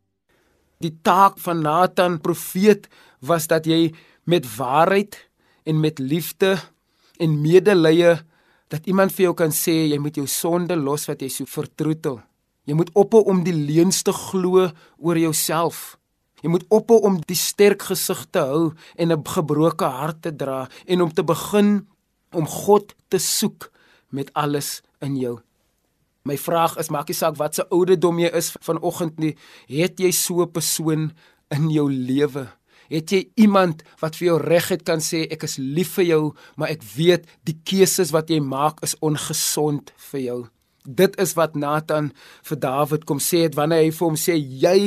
Die 0.79 0.95
taak 1.03 1.41
van 1.43 1.63
Nathan 1.65 2.21
profeet 2.23 2.87
was 3.25 3.49
dat 3.51 3.67
jy 3.67 3.95
met 4.31 4.47
waarheid 4.57 5.19
en 5.65 5.81
met 5.81 5.99
liefde 5.99 6.57
en 7.19 7.41
medelee 7.41 8.15
dat 8.73 8.87
iemand 8.87 9.15
vir 9.15 9.29
jou 9.29 9.35
kan 9.39 9.53
sê 9.55 9.75
jy 9.91 9.99
moet 10.03 10.17
jou 10.19 10.27
sonde 10.31 10.77
los 10.77 11.07
wat 11.11 11.23
jy 11.23 11.31
so 11.33 11.49
vertroetel. 11.51 12.21
Jy 12.65 12.79
moet 12.79 12.91
ophou 12.97 13.23
om 13.29 13.43
die 13.45 13.55
leuns 13.55 14.03
te 14.03 14.13
glo 14.13 14.71
oor 14.99 15.19
jouself. 15.21 15.99
Jy 16.45 16.51
moet 16.53 16.65
ophou 16.69 16.99
om 17.09 17.15
die 17.25 17.39
sterk 17.41 17.87
gesig 17.89 18.27
te 18.29 18.43
hou 18.45 18.75
en 19.01 19.13
'n 19.13 19.25
gebroke 19.25 19.89
hart 19.89 20.23
te 20.23 20.33
dra 20.37 20.69
en 20.87 21.01
om 21.01 21.13
te 21.13 21.25
begin 21.25 21.89
om 22.33 22.47
God 22.47 22.95
te 23.09 23.19
soek 23.19 23.73
met 24.11 24.31
alles 24.35 24.83
in 25.01 25.17
jou. 25.17 25.41
My 26.25 26.37
vraag 26.37 26.77
is 26.77 26.91
maak 26.91 27.09
nie 27.09 27.17
saak 27.17 27.37
wat 27.37 27.55
se 27.55 27.65
ouderdom 27.71 28.19
jy 28.19 28.31
is 28.37 28.57
vanoggend 28.61 29.19
nie, 29.19 29.37
het 29.69 29.99
jy 29.99 30.11
so 30.13 30.43
'n 30.43 30.53
persoon 30.53 31.13
in 31.51 31.71
jou 31.71 31.91
lewe? 31.91 32.49
Het 32.91 33.11
jy 33.11 33.31
iemand 33.37 33.83
wat 34.01 34.17
vir 34.17 34.27
jou 34.27 34.39
regtig 34.39 34.83
kan 34.85 35.01
sê 35.01 35.27
ek 35.33 35.43
is 35.45 35.57
lief 35.57 35.95
vir 35.95 36.05
jou, 36.05 36.35
maar 36.57 36.69
ek 36.69 36.83
weet 36.97 37.27
die 37.45 37.59
keuses 37.65 38.11
wat 38.13 38.29
jy 38.29 38.41
maak 38.41 38.83
is 38.83 38.97
ongesond 39.01 39.93
vir 39.97 40.21
jou? 40.21 40.54
Dit 40.85 41.17
is 41.17 41.33
wat 41.33 41.55
Nathan 41.57 42.11
vir 42.45 42.59
Dawid 42.61 43.05
kom 43.09 43.21
sê 43.23 43.47
het 43.47 43.55
wanneer 43.57 43.87
hy 43.87 43.93
vir 43.97 44.05
hom 44.05 44.19
sê 44.21 44.37
jy 44.37 44.79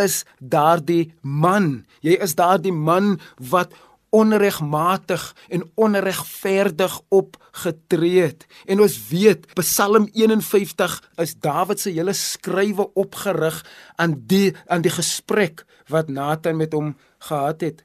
is 0.00 0.22
daardie 0.40 1.12
man. 1.20 1.84
Jy 2.00 2.16
is 2.24 2.36
daardie 2.38 2.72
man 2.72 3.18
wat 3.52 3.76
onregmatig 4.12 5.34
en 5.48 5.64
onregverdig 5.74 6.98
opgetree 7.08 8.26
het. 8.28 8.46
En 8.64 8.80
ons 8.84 8.96
weet 9.08 9.46
Psalm 9.60 10.08
51 10.12 10.98
is 11.20 11.36
Dawid 11.40 11.80
se 11.80 11.92
hele 11.92 12.16
skrywe 12.16 12.88
opgerig 12.96 13.60
aan 13.96 14.16
die 14.28 14.52
aan 14.68 14.84
die 14.84 14.92
gesprek 14.92 15.66
wat 15.92 16.08
Nathan 16.08 16.56
met 16.56 16.72
hom 16.72 16.94
gehad 17.28 17.60
het. 17.60 17.84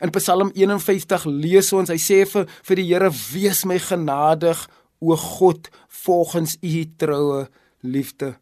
In 0.00 0.12
Psalm 0.16 0.52
51 0.56 1.24
lees 1.28 1.72
ons 1.72 1.92
hy 1.92 2.00
sê 2.00 2.22
vir 2.28 2.48
vir 2.68 2.80
die 2.80 2.88
Here 2.88 3.12
wees 3.32 3.64
my 3.68 3.80
genadig 3.80 4.68
o 5.02 5.16
God 5.16 5.68
volgens 5.88 6.56
u 6.62 6.86
troue 6.96 7.48
liefde. 7.82 8.36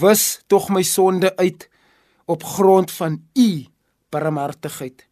Wis 0.00 0.40
tog 0.48 0.68
my 0.72 0.82
sonde 0.82 1.36
uit 1.36 1.68
op 2.24 2.44
grond 2.44 2.90
van 2.92 3.22
u 3.36 3.66
barmhartigheid. 4.08 5.06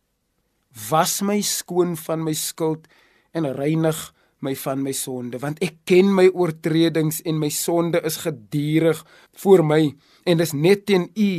Was 0.90 1.20
my 1.20 1.40
skoon 1.40 1.96
van 1.96 2.24
my 2.24 2.32
skuld 2.32 2.88
en 3.32 3.52
reinig 3.52 4.00
my 4.44 4.54
van 4.60 4.82
my 4.84 4.92
sonde 4.92 5.40
want 5.40 5.60
ek 5.64 5.78
ken 5.88 6.10
my 6.14 6.26
oortredings 6.28 7.22
en 7.28 7.38
my 7.40 7.48
sonde 7.52 8.02
is 8.04 8.20
gedurig 8.24 9.00
voor 9.40 9.64
my 9.64 9.80
en 10.28 10.42
dis 10.42 10.52
net 10.52 10.84
teen 10.88 11.08
u 11.14 11.30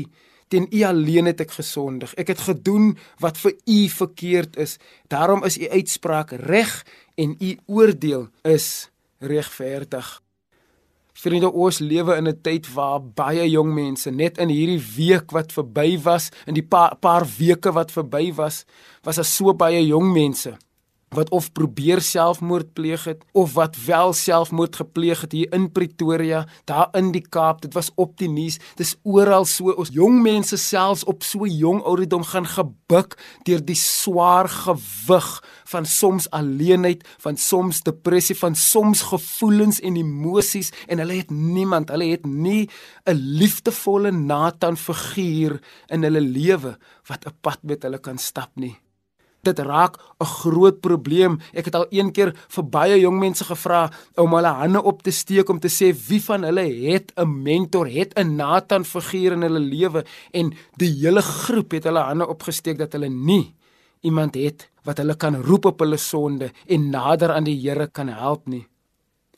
teen 0.50 0.68
u 0.72 0.84
alleen 0.88 1.30
het 1.30 1.44
ek 1.46 1.54
gesondig 1.60 2.16
ek 2.18 2.34
het 2.34 2.44
gedoen 2.48 2.96
wat 3.24 3.38
vir 3.44 3.54
u 3.54 3.80
verkeerd 3.94 4.58
is 4.66 4.78
daarom 5.14 5.46
is 5.48 5.60
u 5.62 5.70
uitspraak 5.70 6.34
reg 6.50 6.74
en 7.22 7.36
u 7.38 7.54
oordeel 7.68 8.28
is 8.48 8.90
regverdig. 9.20 10.22
Vriende, 11.18 11.50
ons 11.52 11.80
lewe 11.80 12.16
in 12.16 12.28
'n 12.28 12.42
tyd 12.42 12.74
waar 12.74 13.02
baie 13.02 13.50
jong 13.50 13.74
mense 13.74 14.12
net 14.12 14.38
in 14.38 14.50
hierdie 14.50 14.84
week 14.96 15.32
wat 15.32 15.52
verby 15.52 15.98
was, 16.02 16.30
in 16.46 16.54
die 16.54 16.68
paar, 16.68 16.96
paar 16.96 17.26
weke 17.38 17.72
wat 17.72 17.92
verby 17.92 18.34
was, 18.34 18.66
was 19.04 19.16
daar 19.16 19.26
so 19.26 19.54
baie 19.54 19.86
jong 19.88 20.14
mense 20.14 20.58
wat 21.16 21.30
of 21.30 21.52
probeer 21.56 22.02
selfmoord 22.04 22.74
pleeg 22.76 23.04
het 23.08 23.24
of 23.32 23.54
wat 23.54 23.78
wel 23.86 24.14
selfmoord 24.14 24.76
gepleeg 24.76 25.22
het 25.22 25.32
hier 25.32 25.54
in 25.56 25.70
Pretoria, 25.72 26.46
daar 26.66 26.90
in 27.00 27.12
die 27.16 27.24
Kaap. 27.24 27.62
Dit 27.62 27.74
was 27.74 27.92
op 27.96 28.18
die 28.20 28.30
nuus. 28.30 28.60
Dis 28.76 28.96
oral 29.04 29.46
so. 29.48 29.72
Ons 29.78 29.94
jong 29.96 30.20
mense 30.24 30.58
selfs 30.60 31.06
op 31.08 31.24
so 31.24 31.48
jong 31.48 31.80
ouderdom 31.88 32.26
gaan 32.28 32.48
gebuk 32.48 33.16
deur 33.48 33.64
die 33.64 33.78
swaar 33.80 34.50
gewig 34.52 35.30
van 35.72 35.86
soms 35.86 36.28
alleenheid, 36.36 37.04
van 37.24 37.38
soms 37.38 37.82
depressie, 37.88 38.36
van 38.36 38.56
soms 38.56 39.02
gevoelens 39.12 39.80
en 39.80 40.00
emosies 40.00 40.74
en 40.88 41.00
hulle 41.04 41.22
het 41.22 41.32
niemand, 41.32 41.92
hulle 41.92 42.12
het 42.12 42.26
nie 42.26 42.70
'n 43.06 43.16
liefdevolle 43.16 44.12
Nathan 44.12 44.78
figuur 44.78 45.60
in 45.88 46.04
hulle 46.04 46.22
lewe 46.22 46.78
wat 47.08 47.26
'n 47.26 47.36
pad 47.42 47.60
met 47.64 47.84
hulle 47.84 48.00
kan 48.00 48.18
stap 48.18 48.52
nie 48.56 48.78
dit 49.48 49.60
raak 49.66 49.98
'n 50.20 50.26
groot 50.26 50.82
probleem. 50.82 51.40
Ek 51.54 51.66
het 51.66 51.76
al 51.76 51.88
een 51.90 52.12
keer 52.12 52.34
vir 52.48 52.64
baie 52.64 53.00
jong 53.00 53.20
mense 53.20 53.44
gevra 53.44 53.90
om 54.16 54.34
hulle 54.34 54.54
hande 54.62 54.82
op 54.84 55.04
te 55.04 55.12
steek 55.12 55.50
om 55.50 55.60
te 55.60 55.70
sê 55.70 55.94
wie 56.08 56.22
van 56.22 56.44
hulle 56.44 56.66
het 56.92 57.12
'n 57.16 57.44
mentor, 57.44 57.88
het 57.88 58.14
'n 58.16 58.36
Nathan 58.36 58.84
figuur 58.86 59.34
in 59.34 59.42
hulle 59.42 59.60
lewe 59.60 60.06
en 60.32 60.54
die 60.78 60.92
hele 61.02 61.22
groep 61.22 61.72
het 61.72 61.84
hulle 61.84 62.00
hande 62.00 62.28
opgesteek 62.28 62.78
dat 62.78 62.94
hulle 62.94 63.10
nie 63.10 63.54
iemand 64.02 64.36
het 64.36 64.70
wat 64.84 64.98
hulle 64.98 65.16
kan 65.16 65.36
roep 65.36 65.66
op 65.66 65.80
hulle 65.80 65.98
sonde 65.98 66.52
en 66.68 66.90
nader 66.90 67.32
aan 67.32 67.44
die 67.44 67.60
Here 67.60 67.88
kan 67.88 68.08
help 68.08 68.48
nie. 68.48 68.68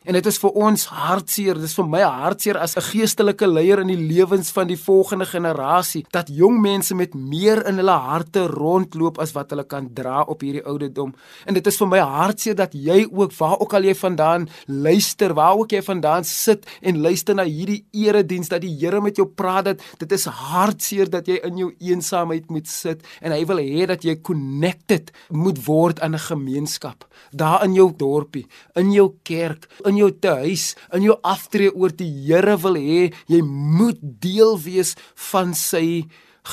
En 0.10 0.16
dit 0.18 0.26
is 0.26 0.40
vir 0.42 0.56
ons 0.58 0.84
hartseer, 0.90 1.58
dit 1.60 1.68
is 1.68 1.76
vir 1.78 1.86
my 1.86 2.00
hartseer 2.02 2.58
as 2.58 2.74
'n 2.76 2.82
geestelike 2.82 3.46
leier 3.46 3.80
in 3.80 3.92
die 3.94 4.08
lewens 4.10 4.50
van 4.50 4.66
die 4.68 4.78
volgende 4.78 5.26
generasie 5.26 6.04
dat 6.10 6.30
jong 6.30 6.60
mense 6.62 6.96
met 6.96 7.14
meer 7.14 7.68
in 7.68 7.76
hulle 7.78 7.92
harte 7.92 8.48
rondloop 8.48 9.20
as 9.20 9.34
wat 9.34 9.52
hulle 9.52 9.66
kan 9.66 9.94
dra 9.94 10.24
op 10.24 10.42
hierdie 10.42 10.66
ouderdom. 10.66 11.14
En 11.46 11.54
dit 11.54 11.68
is 11.68 11.78
vir 11.78 11.88
my 11.88 12.00
hartseer 12.00 12.56
dat 12.56 12.74
jy 12.74 13.08
ook 13.12 13.34
waar 13.38 13.60
ook 13.60 13.74
al 13.74 13.84
jy 13.84 13.94
vandaan 13.94 14.50
luister, 14.66 15.34
waar 15.34 15.58
ook 15.58 15.72
jy 15.72 15.82
vandaan 15.82 16.24
sit 16.24 16.66
en 16.82 17.02
luister 17.02 17.36
na 17.36 17.44
hierdie 17.44 17.86
erediens 17.92 18.50
dat 18.50 18.62
die 18.62 18.80
Here 18.80 19.02
met 19.02 19.16
jou 19.16 19.28
praat 19.28 19.66
dat 19.66 19.82
dit 20.00 20.12
is 20.12 20.26
hartseer 20.26 21.10
dat 21.10 21.28
jy 21.28 21.40
in 21.44 21.58
jou 21.58 21.76
eensaamheid 21.80 22.50
moet 22.50 22.68
sit 22.68 23.04
en 23.22 23.32
hy 23.32 23.46
wil 23.46 23.58
hê 23.58 23.86
dat 23.86 24.04
jy 24.04 24.16
connected 24.22 25.12
moet 25.30 25.66
word 25.68 26.00
aan 26.00 26.16
'n 26.16 26.20
gemeenskap. 26.20 27.06
Daar 27.32 27.64
in 27.64 27.74
jou 27.74 27.94
dorpie, 27.96 28.48
in 28.76 28.92
jou 28.92 29.14
kerk, 29.24 29.68
in 29.86 29.99
jou 30.02 30.12
tuis, 30.12 30.74
in 30.96 31.06
jou 31.08 31.18
aftree 31.24 31.72
oor 31.74 31.94
die 31.96 32.10
Here 32.28 32.58
wil 32.64 32.78
hê 32.80 33.10
jy 33.30 33.42
moet 33.46 34.00
deel 34.02 34.58
wees 34.64 34.96
van 35.32 35.54
sy 35.58 36.06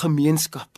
gemeenskap. 0.02 0.68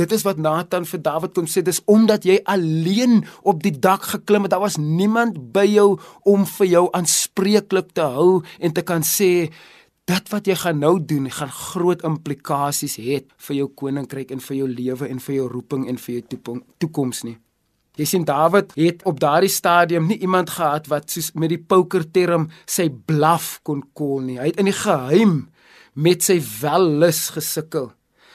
Dit 0.00 0.12
is 0.16 0.24
wat 0.24 0.40
Nathan 0.40 0.86
vir 0.88 1.02
Dawid 1.04 1.34
kom 1.36 1.46
sê, 1.50 1.60
dis 1.62 1.82
omdat 1.90 2.24
jy 2.24 2.38
alleen 2.48 3.20
op 3.44 3.60
die 3.62 3.74
dak 3.76 4.06
geklim 4.14 4.46
het, 4.46 4.54
daar 4.54 4.64
was 4.64 4.80
niemand 4.80 5.36
by 5.52 5.66
jou 5.68 5.98
om 6.28 6.46
vir 6.56 6.70
jou 6.70 6.86
aanspreeklik 6.96 7.92
te 7.94 8.08
hou 8.16 8.40
en 8.58 8.72
te 8.72 8.84
kan 8.88 9.04
sê 9.04 9.52
dit 10.08 10.32
wat 10.32 10.48
jy 10.48 10.56
gaan 10.58 10.80
nou 10.82 10.96
doen, 10.98 11.28
gaan 11.30 11.52
groot 11.52 12.02
implikasies 12.08 12.96
hê 12.98 13.20
vir 13.46 13.58
jou 13.60 13.68
koninkryk 13.78 14.32
en 14.34 14.42
vir 14.42 14.62
jou 14.62 14.68
lewe 14.72 15.08
en 15.12 15.22
vir 15.22 15.36
jou 15.36 15.46
roeping 15.52 15.86
en 15.92 16.00
vir 16.00 16.18
jou 16.18 16.58
toekoms 16.82 17.24
nie. 17.28 17.36
Jy 18.00 18.06
sien 18.08 18.22
Dawid 18.24 18.72
het 18.78 19.02
op 19.08 19.18
daardie 19.20 19.52
stadium 19.52 20.06
nie 20.08 20.16
iemand 20.24 20.54
gehad 20.56 20.86
wat 20.88 21.10
soos 21.12 21.32
met 21.36 21.52
die 21.52 21.60
pokerterm 21.60 22.48
sy 22.64 22.88
blaf 22.88 23.58
kon 23.68 23.82
kol 23.92 24.22
nie. 24.24 24.38
Hy 24.40 24.48
het 24.48 24.60
in 24.62 24.70
die 24.70 24.76
geheim 24.76 25.34
met 25.92 26.24
sy 26.24 26.38
wellus 26.40 27.26
gesukkel. 27.34 27.90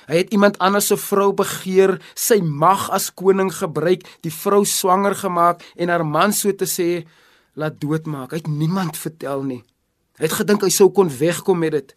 Hy 0.08 0.22
het 0.22 0.30
iemand 0.32 0.60
anders 0.64 0.88
se 0.88 0.96
vrou 1.02 1.34
begeer, 1.36 1.98
sy 2.16 2.38
mag 2.40 2.86
as 2.96 3.10
koning 3.12 3.50
gebruik, 3.52 4.06
die 4.24 4.32
vrou 4.32 4.62
swanger 4.64 5.18
gemaak 5.20 5.66
en 5.76 5.92
haar 5.92 6.06
man 6.08 6.36
so 6.38 6.54
te 6.56 6.70
sê 6.70 7.04
laat 7.58 7.82
doodmaak. 7.82 8.32
Hy 8.32 8.44
het 8.44 8.52
niemand 8.52 8.96
vertel 8.98 9.44
nie. 9.44 9.64
Hy 10.22 10.30
het 10.30 10.38
gedink 10.38 10.64
hy 10.64 10.72
sou 10.72 10.92
kon 10.94 11.10
wegkom 11.12 11.60
met 11.66 11.76
dit. 11.76 11.96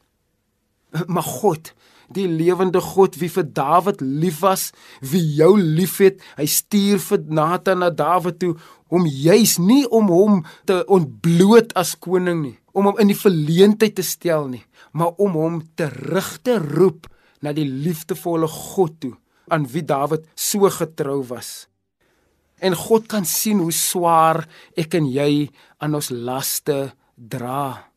Maar 1.06 1.28
God 1.28 1.70
die 2.14 2.26
lewende 2.26 2.80
God 2.82 3.16
wie 3.20 3.30
vir 3.30 3.46
Dawid 3.46 4.02
lief 4.02 4.40
was, 4.42 4.70
wie 5.00 5.22
jou 5.38 5.54
liefhet. 5.58 6.20
Hy 6.38 6.46
stuur 6.50 7.02
vir 7.04 7.24
Nathan 7.30 7.82
na 7.84 7.90
Dawid 7.90 8.40
toe 8.42 8.54
om 8.90 9.06
juis 9.06 9.58
nie 9.62 9.84
om 9.86 10.10
hom 10.10 10.42
te 10.66 10.82
ontbloot 10.90 11.74
as 11.78 11.94
koning 12.02 12.42
nie, 12.42 12.56
om 12.74 12.90
hom 12.90 13.00
in 13.02 13.12
die 13.12 13.18
verleentheid 13.18 13.96
te 13.98 14.06
stel 14.06 14.48
nie, 14.50 14.64
maar 14.92 15.14
om 15.22 15.38
hom 15.38 15.60
terug 15.78 16.36
te 16.42 16.58
roep 16.58 17.06
na 17.40 17.54
die 17.56 17.68
liefdevolle 17.68 18.50
God 18.50 18.98
toe 19.00 19.14
aan 19.50 19.66
wie 19.70 19.86
Dawid 19.86 20.26
so 20.38 20.68
getrou 20.70 21.22
was. 21.30 21.66
En 22.60 22.76
God 22.76 23.06
kan 23.08 23.24
sien 23.24 23.62
hoe 23.62 23.72
swaar 23.72 24.44
ek 24.78 24.98
en 24.98 25.06
jy 25.08 25.48
aan 25.80 25.96
ons 25.96 26.10
laste 26.12 26.90
dra. 27.16 27.89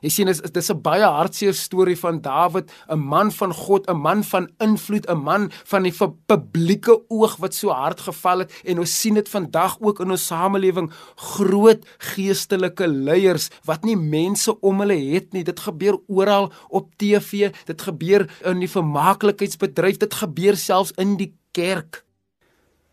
Jy 0.00 0.10
sien 0.12 0.30
dis 0.30 0.40
dis 0.40 0.70
'n 0.70 0.80
baie 0.80 1.04
hartseer 1.04 1.54
storie 1.54 1.96
van 1.96 2.20
Dawid, 2.20 2.70
'n 2.88 2.98
man 2.98 3.30
van 3.30 3.52
God, 3.52 3.88
'n 3.88 3.96
man 3.96 4.24
van 4.24 4.48
invloed, 4.58 5.06
'n 5.08 5.18
man 5.18 5.50
van 5.64 5.82
die 5.82 5.94
publieke 6.26 7.02
oog 7.08 7.36
wat 7.36 7.54
so 7.54 7.68
hard 7.68 8.00
geval 8.00 8.38
het. 8.38 8.52
En 8.64 8.78
ons 8.78 9.00
sien 9.00 9.14
dit 9.14 9.28
vandag 9.28 9.76
ook 9.80 10.00
in 10.00 10.10
ons 10.10 10.26
samelewing, 10.26 10.90
groot 11.16 11.84
geestelike 11.98 12.86
leiers 12.88 13.50
wat 13.64 13.84
nie 13.84 13.96
mense 13.96 14.60
om 14.60 14.80
hulle 14.80 15.12
het 15.14 15.32
nie. 15.32 15.44
Dit 15.44 15.60
gebeur 15.60 15.98
oral 16.08 16.52
op 16.68 16.94
TV, 16.96 17.52
dit 17.66 17.82
gebeur 17.82 18.30
in 18.44 18.58
die 18.60 18.68
vermaaklikheidsbedryf, 18.68 19.96
dit 19.96 20.14
gebeur 20.14 20.56
selfs 20.56 20.92
in 20.96 21.16
die 21.16 21.34
kerk 21.52 22.04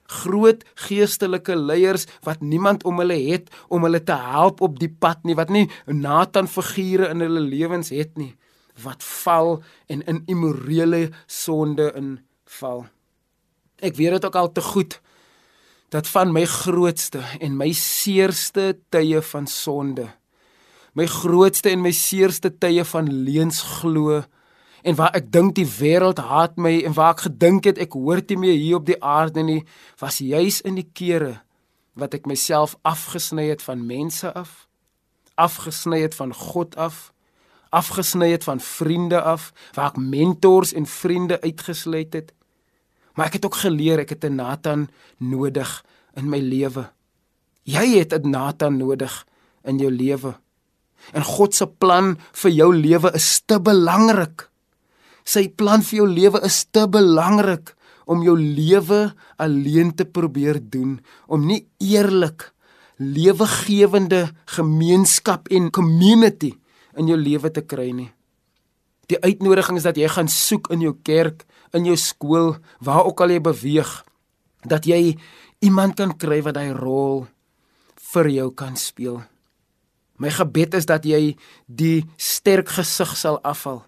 groot 0.07 0.63
geestelike 0.87 1.55
leiers 1.55 2.07
wat 2.25 2.41
niemand 2.41 2.83
om 2.87 2.99
hulle 3.03 3.17
het 3.29 3.49
om 3.67 3.83
hulle 3.87 4.03
te 4.03 4.15
help 4.15 4.61
op 4.61 4.79
die 4.79 4.91
pad 4.91 5.23
nie 5.27 5.35
wat 5.35 5.49
nie 5.53 5.67
Nathan 5.85 6.47
figure 6.47 7.09
in 7.11 7.23
hulle 7.25 7.43
lewens 7.43 7.91
het 7.95 8.17
nie 8.17 8.33
wat 8.83 9.03
val 9.03 9.63
en 9.89 10.03
in 10.05 10.21
immorele 10.29 11.09
sonde 11.25 11.89
inval. 11.97 12.85
Ek 13.81 13.97
weet 13.97 14.17
dit 14.17 14.25
ook 14.25 14.37
al 14.37 14.51
te 14.51 14.61
goed 14.61 14.99
dat 15.89 16.07
van 16.07 16.33
my 16.35 16.43
grootste 16.45 17.23
en 17.39 17.57
my 17.57 17.71
seerste 17.73 18.75
tye 18.93 19.21
van 19.21 19.47
sonde 19.47 20.09
my 20.97 21.05
grootste 21.05 21.69
en 21.69 21.83
my 21.83 21.93
seerste 21.93 22.49
tye 22.57 22.83
van 22.89 23.09
leuns 23.11 23.61
glo 23.77 24.23
en 24.87 24.95
waar 24.95 25.15
ek 25.19 25.27
dink 25.35 25.57
die 25.57 25.67
wêreld 25.67 26.21
haat 26.23 26.55
my 26.55 26.77
en 26.87 26.95
waar 26.95 27.17
ek 27.17 27.25
gedink 27.27 27.67
het 27.67 27.81
ek 27.83 27.97
hoort 27.99 28.31
nie 28.31 28.39
meer 28.45 28.55
hier 28.55 28.79
op 28.79 28.87
die 28.87 28.99
aarde 29.03 29.43
nie, 29.43 29.59
was 29.99 30.21
juis 30.23 30.61
in 30.63 30.79
die 30.79 30.87
kere 30.87 31.41
wat 31.97 32.13
ek 32.13 32.29
myself 32.29 32.77
afgesny 32.87 33.49
het 33.49 33.63
van 33.65 33.83
mense 33.89 34.31
af, 34.37 34.67
afgesny 35.35 36.03
het 36.03 36.15
van 36.15 36.31
God 36.31 36.77
af, 36.77 37.09
afgesny 37.73 38.29
het 38.35 38.45
van 38.45 38.61
vriende 38.63 39.19
af, 39.19 39.49
waar 39.75 39.91
ek 39.91 39.97
mentors 39.99 40.75
en 40.77 40.85
vriende 40.85 41.41
uitgesluit 41.41 42.13
het. 42.13 42.29
Maar 43.17 43.31
ek 43.31 43.39
het 43.39 43.47
ook 43.49 43.57
geleer 43.65 44.05
ek 44.05 44.13
het 44.13 44.25
'n 44.29 44.37
Nathan 44.37 44.89
nodig 45.17 45.83
in 46.15 46.29
my 46.29 46.39
lewe. 46.39 46.89
Jy 47.65 47.97
het 47.97 48.13
'n 48.13 48.29
Nathan 48.29 48.77
nodig 48.77 49.25
in 49.65 49.79
jou 49.79 49.91
lewe. 49.91 50.37
En 51.13 51.23
God 51.23 51.55
se 51.55 51.67
plan 51.67 52.17
vir 52.31 52.51
jou 52.51 52.75
lewe 52.75 53.11
is 53.13 53.41
te 53.45 53.59
belangrik 53.59 54.49
Sy 55.27 55.49
plan 55.59 55.83
vir 55.83 55.99
jou 56.01 56.07
lewe 56.07 56.39
is 56.47 56.61
te 56.71 56.85
belangrik 56.87 57.73
om 58.07 58.21
jou 58.23 58.37
lewe 58.39 59.11
alleen 59.43 59.91
te 59.91 60.05
probeer 60.07 60.61
doen, 60.63 60.95
om 61.27 61.43
nie 61.43 61.65
eerlik 61.83 62.53
lewegewende 62.97 64.29
gemeenskap 64.55 65.51
en 65.51 65.67
community 65.75 66.53
in 66.97 67.11
jou 67.11 67.17
lewe 67.19 67.51
te 67.51 67.65
kry 67.67 67.91
nie. 67.91 68.07
Die 69.11 69.19
uitnodiging 69.19 69.79
is 69.79 69.87
dat 69.87 69.99
jy 69.99 70.07
gaan 70.11 70.31
soek 70.31 70.71
in 70.71 70.85
jou 70.87 70.93
kerk, 71.03 71.43
in 71.75 71.85
jou 71.87 71.97
skool, 71.99 72.55
waar 72.79 73.03
ook 73.07 73.21
al 73.23 73.35
jy 73.35 73.41
beweeg, 73.43 73.91
dat 74.63 74.87
jy 74.87 75.17
iemand 75.63 75.99
kan 75.99 76.15
kry 76.15 76.39
wat 76.47 76.55
daai 76.55 76.71
rol 76.71 77.25
vir 78.13 78.31
jou 78.31 78.47
kan 78.55 78.79
speel. 78.79 79.19
My 80.17 80.31
gebed 80.31 80.79
is 80.79 80.87
dat 80.87 81.05
jy 81.05 81.35
die 81.67 82.07
sterk 82.15 82.71
gesig 82.79 83.11
sal 83.19 83.43
afval 83.43 83.83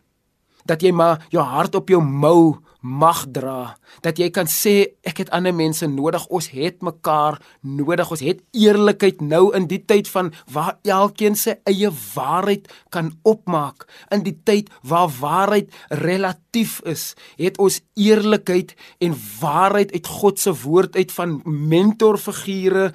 dat 0.69 0.83
jy 0.85 0.91
maar 0.93 1.25
jou 1.33 1.43
hart 1.43 1.75
op 1.79 1.89
jou 1.89 2.01
mou 2.01 2.59
mag 2.79 3.25
dra. 3.35 3.75
Dat 4.05 4.19
jy 4.21 4.29
kan 4.31 4.47
sê 4.47 4.95
ek 5.07 5.23
het 5.23 5.31
ander 5.35 5.53
mense 5.55 5.87
nodig. 5.89 6.27
Ons 6.31 6.49
het 6.55 6.79
mekaar 6.85 7.39
nodig. 7.61 8.11
Ons 8.11 8.23
het 8.23 8.39
eerlikheid 8.55 9.21
nou 9.21 9.49
in 9.57 9.67
die 9.67 9.81
tyd 9.83 10.07
van 10.11 10.31
waar 10.53 10.77
elkeen 10.87 11.35
sy 11.35 11.57
eie 11.67 11.91
waarheid 12.13 12.69
kan 12.93 13.11
opmaak. 13.27 13.87
In 14.15 14.23
die 14.23 14.37
tyd 14.47 14.71
waar 14.87 15.11
waarheid 15.19 15.73
relatief 15.89 16.79
is 16.87 17.13
het 17.39 17.59
ons 17.59 17.81
eerlikheid 17.99 18.75
en 19.03 19.17
waarheid 19.41 19.91
uit 19.91 20.07
God 20.07 20.39
se 20.39 20.55
woord 20.63 20.95
uit 20.95 21.11
van 21.11 21.39
mentorfigure 21.45 22.91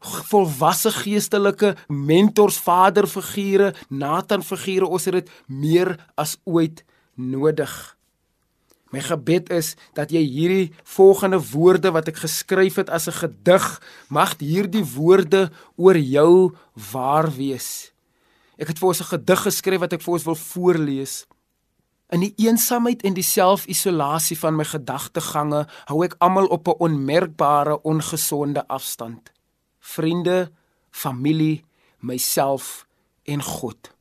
volwasse 0.00 0.92
geestelike 0.94 1.74
mentors 1.90 2.58
vaderfigure 2.62 3.72
Nathan 3.90 4.44
figure 4.46 4.86
ons 4.86 5.08
het 5.08 5.16
dit 5.18 5.32
meer 5.46 5.96
as 6.14 6.36
ooit 6.46 6.84
nodig. 7.18 7.98
My 8.88 9.02
gebed 9.04 9.50
is 9.52 9.74
dat 9.92 10.12
jy 10.14 10.22
hierdie 10.24 10.72
volgende 10.96 11.40
woorde 11.50 11.92
wat 11.92 12.08
ek 12.08 12.22
geskryf 12.24 12.78
het 12.80 12.88
as 12.88 13.08
'n 13.08 13.20
gedig, 13.20 13.66
mag 14.08 14.38
hierdie 14.40 14.84
woorde 14.84 15.50
oor 15.76 15.96
jou 15.96 16.54
waar 16.92 17.28
wees. 17.28 17.92
Ek 18.56 18.68
het 18.68 18.78
vir 18.78 18.88
ons 18.88 19.00
'n 19.00 19.12
gedig 19.12 19.42
geskryf 19.42 19.80
wat 19.80 19.92
ek 19.92 20.02
vir 20.02 20.14
ons 20.14 20.24
wil 20.24 20.34
voorlees. 20.34 21.26
In 22.08 22.20
die 22.20 22.34
eensaamheid 22.36 23.02
en 23.02 23.14
die 23.14 23.22
selfisolasie 23.22 24.38
van 24.38 24.56
my 24.56 24.64
gedagtegange 24.64 25.66
hou 25.84 26.04
ek 26.04 26.16
almal 26.18 26.46
op 26.46 26.68
'n 26.68 26.80
onmerkbare 26.80 27.82
ongesonde 27.82 28.66
afstand. 28.68 29.30
Vriende, 29.78 30.50
familie, 30.90 31.64
myself 32.00 32.86
en 33.24 33.42
God. 33.42 33.97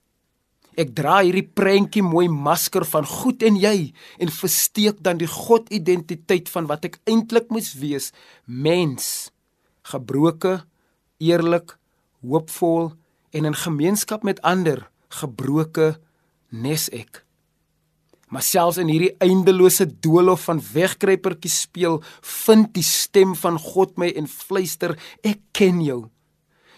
Ek 0.77 0.91
dra 0.93 1.23
hierdie 1.25 1.47
prentjie 1.57 2.03
mooi 2.05 2.27
masker 2.29 2.85
van 2.85 3.05
goed 3.09 3.41
en 3.47 3.57
jy 3.57 3.91
en 4.21 4.29
versteek 4.29 5.01
dan 5.01 5.17
die 5.17 5.29
God 5.29 5.71
identiteit 5.73 6.51
van 6.53 6.69
wat 6.69 6.85
ek 6.85 6.99
eintlik 7.09 7.49
moes 7.49 7.71
wees, 7.81 8.11
mens, 8.45 9.31
gebroke, 9.89 10.59
eerlik, 11.17 11.73
hoopvol 12.21 12.91
en 13.33 13.49
in 13.49 13.57
gemeenskap 13.57 14.25
met 14.27 14.41
ander, 14.45 14.85
gebroke 15.09 15.95
nes 16.53 16.87
ek. 16.93 17.23
Maar 18.29 18.43
selfs 18.43 18.77
in 18.81 18.89
hierdie 18.91 19.15
eindelose 19.23 19.87
doolhof 20.03 20.49
van 20.49 20.59
wegkruipertjie 20.61 21.51
speel, 21.51 22.01
vind 22.21 22.73
die 22.75 22.85
stem 22.85 23.33
van 23.39 23.57
God 23.57 23.95
my 23.97 24.11
en 24.19 24.27
fluister, 24.27 24.97
ek 25.23 25.39
ken 25.55 25.79
jou. 25.81 26.01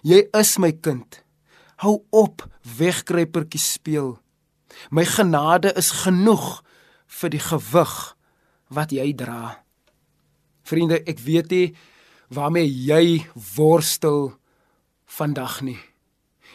Jy 0.05 0.27
is 0.39 0.55
my 0.61 0.71
kind. 0.71 1.19
Hou 1.79 2.01
op 2.11 2.43
wegkruipertjie 2.77 3.61
speel. 3.61 4.17
My 4.91 5.05
genade 5.07 5.71
is 5.79 5.91
genoeg 6.03 6.59
vir 7.19 7.31
die 7.33 7.41
gewig 7.43 7.93
wat 8.69 8.91
jy 8.93 9.07
dra. 9.17 9.59
Vriende, 10.67 10.99
ek 11.07 11.23
weet 11.23 11.53
nie 11.55 11.67
waarmee 12.29 12.67
jy 12.67 13.25
worstel 13.55 14.35
vandag 15.09 15.61
nie. 15.65 15.79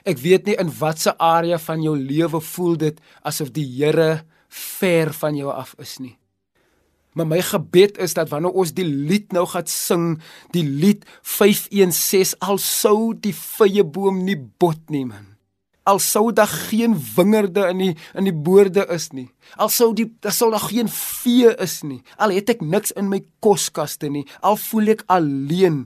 Ek 0.06 0.20
weet 0.20 0.46
nie 0.46 0.58
in 0.60 0.70
watter 0.78 1.16
area 1.18 1.58
van 1.58 1.82
jou 1.82 1.96
lewe 1.98 2.40
voel 2.44 2.76
dit 2.78 3.00
asof 3.26 3.50
die 3.56 3.66
Here 3.66 4.26
ver 4.48 5.10
van 5.16 5.34
jou 5.34 5.50
af 5.50 5.74
is 5.82 5.96
nie. 5.98 6.14
Maar 7.14 7.27
my 7.31 7.40
gebed 7.46 7.98
is 8.03 8.16
dat 8.18 8.29
wanneer 8.29 8.57
ons 8.59 8.72
die 8.74 8.87
lied 8.87 9.33
nou 9.33 9.44
gaan 9.46 9.68
sing, 9.70 10.07
die 10.50 10.66
lied 10.66 11.07
516 11.22 12.35
al 12.42 12.59
sou 12.59 13.14
die 13.14 13.35
vrye 13.35 13.85
boom 13.87 14.24
nie 14.27 14.37
bot 14.37 14.90
nie 14.90 15.05
man. 15.07 15.31
Al 15.87 16.00
sou 16.00 16.33
daar 16.33 16.50
geen 16.50 16.96
wingerde 17.14 17.68
in 17.70 17.83
die 17.83 17.92
in 18.16 18.27
die 18.27 18.35
boorde 18.35 18.87
is 18.90 19.11
nie. 19.12 19.29
Al 19.61 19.70
sou 19.70 19.92
die 19.94 20.09
daar 20.24 20.35
sou 20.35 20.50
daar 20.50 20.66
geen 20.66 20.88
vee 20.90 21.55
is 21.62 21.83
nie. 21.85 22.00
Al 22.16 22.35
het 22.35 22.50
ek 22.50 22.64
niks 22.64 22.94
in 22.98 23.11
my 23.12 23.20
koskaste 23.44 24.11
nie. 24.11 24.24
Al 24.40 24.57
voel 24.59 24.96
ek 24.96 25.05
alleen. 25.12 25.85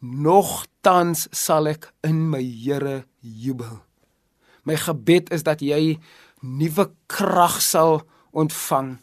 Nogtans 0.00 1.28
sal 1.34 1.68
ek 1.70 1.92
in 2.06 2.24
my 2.32 2.42
Here 2.42 3.04
jubel. 3.20 3.84
My 4.64 4.78
gebed 4.80 5.30
is 5.34 5.44
dat 5.46 5.62
jy 5.62 5.98
nuwe 6.42 6.88
krag 7.06 7.60
sal 7.62 8.00
ontvang 8.32 8.96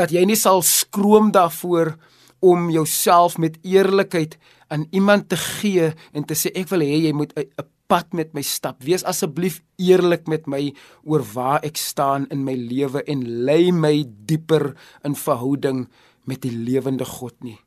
dat 0.00 0.14
jy 0.14 0.24
nie 0.24 0.38
sal 0.38 0.62
skroom 0.64 1.30
daarvoor 1.34 1.94
om 2.40 2.70
jouself 2.72 3.36
met 3.38 3.58
eerlikheid 3.66 4.38
aan 4.72 4.86
iemand 4.96 5.28
te 5.28 5.36
gee 5.36 5.90
en 6.16 6.24
te 6.24 6.36
sê 6.38 6.52
ek 6.56 6.70
wil 6.72 6.84
hê 6.86 7.04
jy 7.06 7.12
moet 7.12 7.34
'n 7.36 7.68
pad 7.90 8.12
met 8.14 8.34
my 8.34 8.42
stap. 8.42 8.82
Wees 8.82 9.04
asseblief 9.04 9.62
eerlik 9.76 10.28
met 10.28 10.46
my 10.46 10.72
oor 11.04 11.24
waar 11.34 11.60
ek 11.64 11.76
staan 11.76 12.26
in 12.30 12.44
my 12.44 12.54
lewe 12.54 13.02
en 13.02 13.44
lei 13.44 13.72
my 13.72 14.04
dieper 14.06 14.74
in 15.04 15.14
verhouding 15.14 15.88
met 16.24 16.40
die 16.40 16.54
lewende 16.54 17.04
God 17.04 17.34
nie 17.42 17.58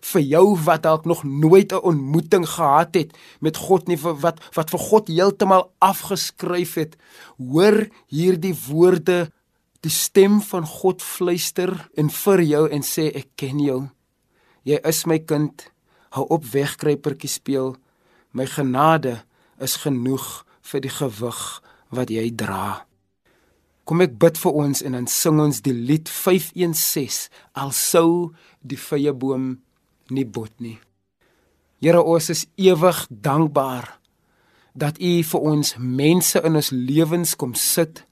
vir 0.00 0.22
jou 0.24 0.44
wat 0.64 0.82
dalk 0.82 1.04
nog 1.04 1.24
nooit 1.24 1.72
'n 1.72 1.84
ontmoeting 1.84 2.48
gehad 2.48 2.94
het 2.94 3.12
met 3.40 3.56
God 3.56 3.88
nie 3.88 3.96
vir 3.96 4.14
wat 4.14 4.40
wat 4.56 4.70
vir 4.70 4.80
God 4.80 5.08
heeltemal 5.08 5.72
afgeskryf 5.78 6.74
het 6.74 6.96
hoor 7.36 7.88
hierdie 8.08 8.56
woorde 8.68 9.32
die 9.84 9.92
stem 9.92 10.40
van 10.44 10.66
God 10.68 11.02
fluister 11.02 11.72
en 11.96 12.10
vir 12.12 12.42
jou 12.44 12.64
en 12.68 12.84
sê 12.84 13.08
ek 13.16 13.32
ken 13.40 13.60
jou. 13.62 13.80
Jy 14.68 14.80
is 14.88 15.06
my 15.08 15.18
kind. 15.24 15.64
Hou 16.12 16.26
op 16.34 16.44
wegkruipertjie 16.52 17.30
speel. 17.30 17.74
My 18.36 18.44
genade 18.50 19.20
is 19.62 19.78
genoeg 19.80 20.44
vir 20.66 20.84
die 20.84 20.92
gewig 20.92 21.40
wat 21.94 22.12
jy 22.12 22.28
dra. 22.36 22.84
Kom 23.88 24.04
ek 24.04 24.18
bid 24.22 24.36
vir 24.38 24.58
ons 24.66 24.84
en 24.86 24.94
dan 24.94 25.08
sing 25.10 25.40
ons 25.42 25.62
die 25.64 25.74
lied 25.74 26.10
516 26.12 27.30
al 27.58 27.72
sou 27.74 28.30
die 28.60 28.78
vrye 28.78 29.14
boom 29.16 29.56
nie 30.10 30.26
bot 30.26 30.52
nie. 30.60 30.76
Here 31.80 32.02
ons 32.02 32.28
is 32.30 32.44
ewig 32.60 33.06
dankbaar 33.08 33.88
dat 34.76 35.00
U 35.00 35.12
vir 35.32 35.46
ons 35.52 35.74
mense 35.78 36.38
in 36.44 36.58
ons 36.60 36.70
lewens 36.70 37.34
kom 37.34 37.56
sit, 37.58 38.04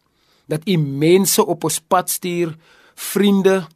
dat 0.48 0.64
U 0.68 0.76
mense 0.76 1.44
op 1.44 1.64
ons 1.64 1.80
pad 1.80 2.10
stuur, 2.10 2.56
vriende, 2.94 3.66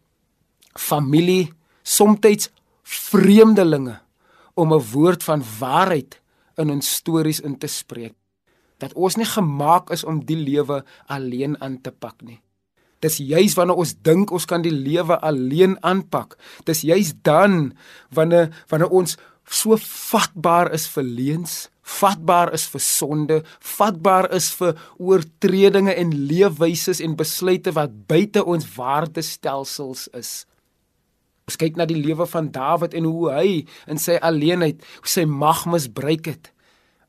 familie, 0.72 1.52
soms 1.82 2.48
vreemdelinge 2.92 4.00
om 4.54 4.72
'n 4.72 4.84
woord 4.92 5.22
van 5.22 5.42
waarheid 5.58 6.20
in 6.56 6.70
ons 6.70 6.94
stories 6.94 7.40
in 7.40 7.58
te 7.58 7.66
spreek. 7.66 8.14
Dat 8.78 8.92
ons 8.92 9.16
nie 9.16 9.24
gemaak 9.26 9.90
is 9.90 10.04
om 10.04 10.24
die 10.24 10.36
lewe 10.36 10.84
alleen 11.06 11.60
aan 11.62 11.80
te 11.80 11.90
pak 11.90 12.22
nie. 12.22 12.40
Dis 12.98 13.16
juis 13.16 13.54
wanneer 13.54 13.76
ons 13.76 13.94
dink 14.02 14.30
ons 14.30 14.44
kan 14.44 14.62
die 14.62 14.74
lewe 14.74 15.18
alleen 15.20 15.76
aanpak. 15.82 16.36
Dis 16.64 16.80
juis 16.80 17.14
dan 17.22 17.74
wanneer 18.10 18.64
wanneer 18.68 18.90
ons 18.90 19.16
so 19.44 19.76
vatbaar 19.76 20.72
is 20.72 20.86
vir 20.86 21.02
leuns, 21.02 21.68
vatbaar 21.82 22.52
is 22.54 22.64
vir 22.70 22.82
sonde, 22.84 23.40
vatbaar 23.58 24.30
is 24.34 24.52
vir 24.58 24.78
oortredinge 24.98 25.94
en 25.98 26.14
leefwyse 26.28 26.98
en 27.02 27.16
besluite 27.18 27.74
wat 27.74 27.94
buite 28.10 28.44
ons 28.44 28.66
waardestelsels 28.76 30.08
is. 30.18 30.32
Ons 31.48 31.58
kyk 31.58 31.76
na 31.76 31.86
die 31.90 31.98
lewe 31.98 32.26
van 32.30 32.52
Dawid 32.54 32.94
en 32.94 33.08
hoe 33.10 33.32
hy 33.34 33.48
in 33.90 33.98
sy 33.98 34.14
alleenheid 34.22 34.82
sy 35.02 35.26
mag 35.26 35.64
misbruik 35.66 36.30
het 36.30 36.52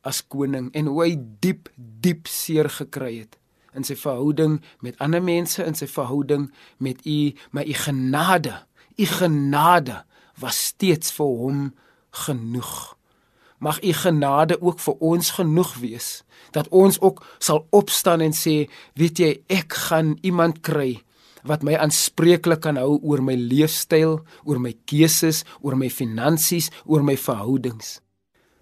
as 0.04 0.20
koning 0.28 0.68
en 0.76 0.90
hoe 0.90 1.00
hy 1.04 1.14
diep 1.42 1.70
diep 1.76 2.28
seer 2.28 2.68
gekry 2.68 3.22
het 3.22 3.38
in 3.74 3.86
sy 3.86 3.96
verhouding 3.98 4.58
met 4.84 4.98
ander 5.02 5.22
mense 5.24 5.62
in 5.64 5.76
sy 5.78 5.88
verhouding 5.90 6.50
met 6.82 7.00
u 7.08 7.32
maar 7.56 7.66
u 7.66 7.76
genade 7.86 8.58
u 9.00 9.06
genade 9.10 10.02
was 10.42 10.60
steeds 10.70 11.14
vir 11.16 11.32
hom 11.40 11.62
genoeg 12.24 12.74
mag 13.58 13.82
u 13.82 13.92
genade 13.92 14.60
ook 14.60 14.80
vir 14.80 14.94
ons 15.00 15.30
genoeg 15.38 15.74
wees 15.82 16.08
dat 16.54 16.68
ons 16.68 17.00
ook 17.00 17.24
sal 17.38 17.66
opstaan 17.70 18.20
en 18.20 18.32
sê 18.32 18.68
weet 18.94 19.18
jy 19.18 19.30
ek 19.50 19.74
gaan 19.88 20.14
iemand 20.22 20.62
kry 20.62 21.02
wat 21.44 21.64
my 21.66 21.76
aanspreeklik 21.76 22.62
kan 22.64 22.78
hou 22.80 22.96
oor 23.04 23.20
my 23.20 23.36
leefstyl, 23.36 24.22
oor 24.48 24.60
my 24.60 24.72
keuses, 24.88 25.42
oor 25.60 25.76
my 25.76 25.90
finansies, 25.92 26.70
oor 26.88 27.04
my 27.04 27.16
verhoudings. 27.20 27.98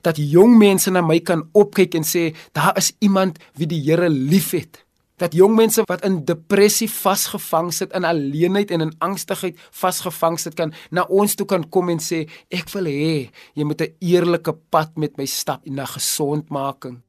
Dat 0.02 0.18
jong 0.18 0.56
mense 0.58 0.90
na 0.90 0.98
my 1.04 1.20
kan 1.22 1.44
opkyk 1.54 1.94
en 1.94 2.06
sê 2.06 2.32
daar 2.56 2.74
is 2.80 2.90
iemand 2.98 3.38
wie 3.54 3.70
die 3.70 3.78
Here 3.86 4.10
liefhet 4.10 4.82
dat 5.22 5.36
jong 5.38 5.54
mense 5.54 5.84
wat 5.86 6.02
in 6.06 6.24
depressie 6.26 6.88
vasgevang 6.90 7.70
sit 7.74 7.94
in 7.94 8.06
alleenheid 8.08 8.72
en 8.74 8.88
in 8.88 8.92
angstigheid 9.04 9.58
vasgevang 9.70 10.38
sit 10.40 10.56
kan 10.58 10.74
na 10.90 11.06
ons 11.06 11.36
toe 11.38 11.46
kan 11.46 11.62
kom 11.70 11.92
en 11.94 12.02
sê 12.02 12.24
ek 12.50 12.72
wil 12.74 12.90
hê 12.90 13.30
jy 13.54 13.64
moet 13.64 13.82
'n 13.82 13.94
eerlike 14.00 14.52
pad 14.70 14.98
met 14.98 15.16
my 15.18 15.26
stap 15.26 15.66
na 15.66 15.86
gesondmaking. 15.86 17.02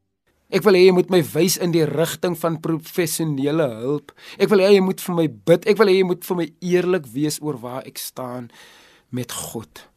Ek 0.53 0.61
wil 0.63 0.75
hê 0.77 0.85
jy 0.85 0.93
moet 0.93 1.09
my 1.09 1.23
wys 1.33 1.57
in 1.57 1.71
die 1.73 1.85
rigting 1.85 2.37
van 2.37 2.59
professionele 2.61 3.67
hulp. 3.81 4.11
Ek 4.37 4.49
wil 4.49 4.61
hê 4.61 4.73
jy 4.75 4.83
moet 4.85 5.01
vir 5.01 5.15
my 5.15 5.27
bid. 5.27 5.65
Ek 5.65 5.77
wil 5.77 5.87
hê 5.87 5.97
jy 5.97 6.05
moet 6.05 6.25
vir 6.25 6.37
my 6.37 6.47
eerlik 6.61 7.05
wees 7.09 7.39
oor 7.41 7.57
waar 7.57 7.83
ek 7.89 7.97
staan 7.97 8.51
met 9.09 9.31
God. 9.31 9.89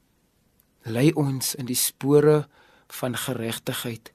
Lei 0.84 1.12
ons 1.12 1.54
in 1.54 1.66
die 1.66 1.76
spore 1.76 2.46
van 2.88 3.16
geregtigheid 3.16 4.12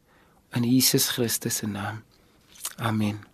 in 0.55 0.63
Jesus 0.63 1.09
Christus 1.09 1.61
se 1.61 1.67
naam. 1.67 2.01
Amen. 2.77 3.30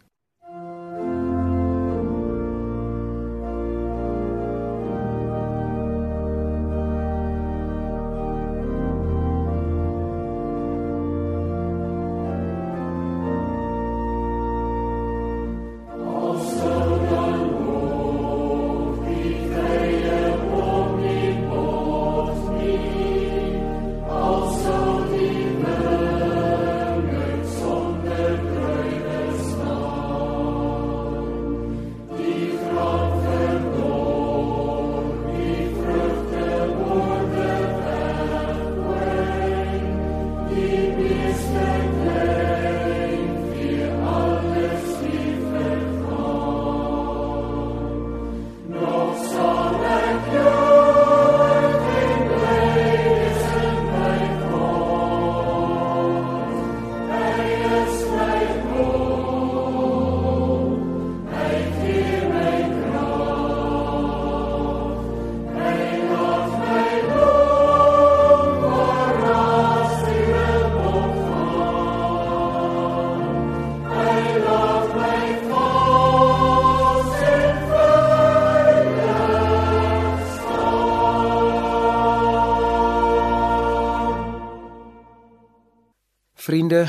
Vriende, 86.47 86.85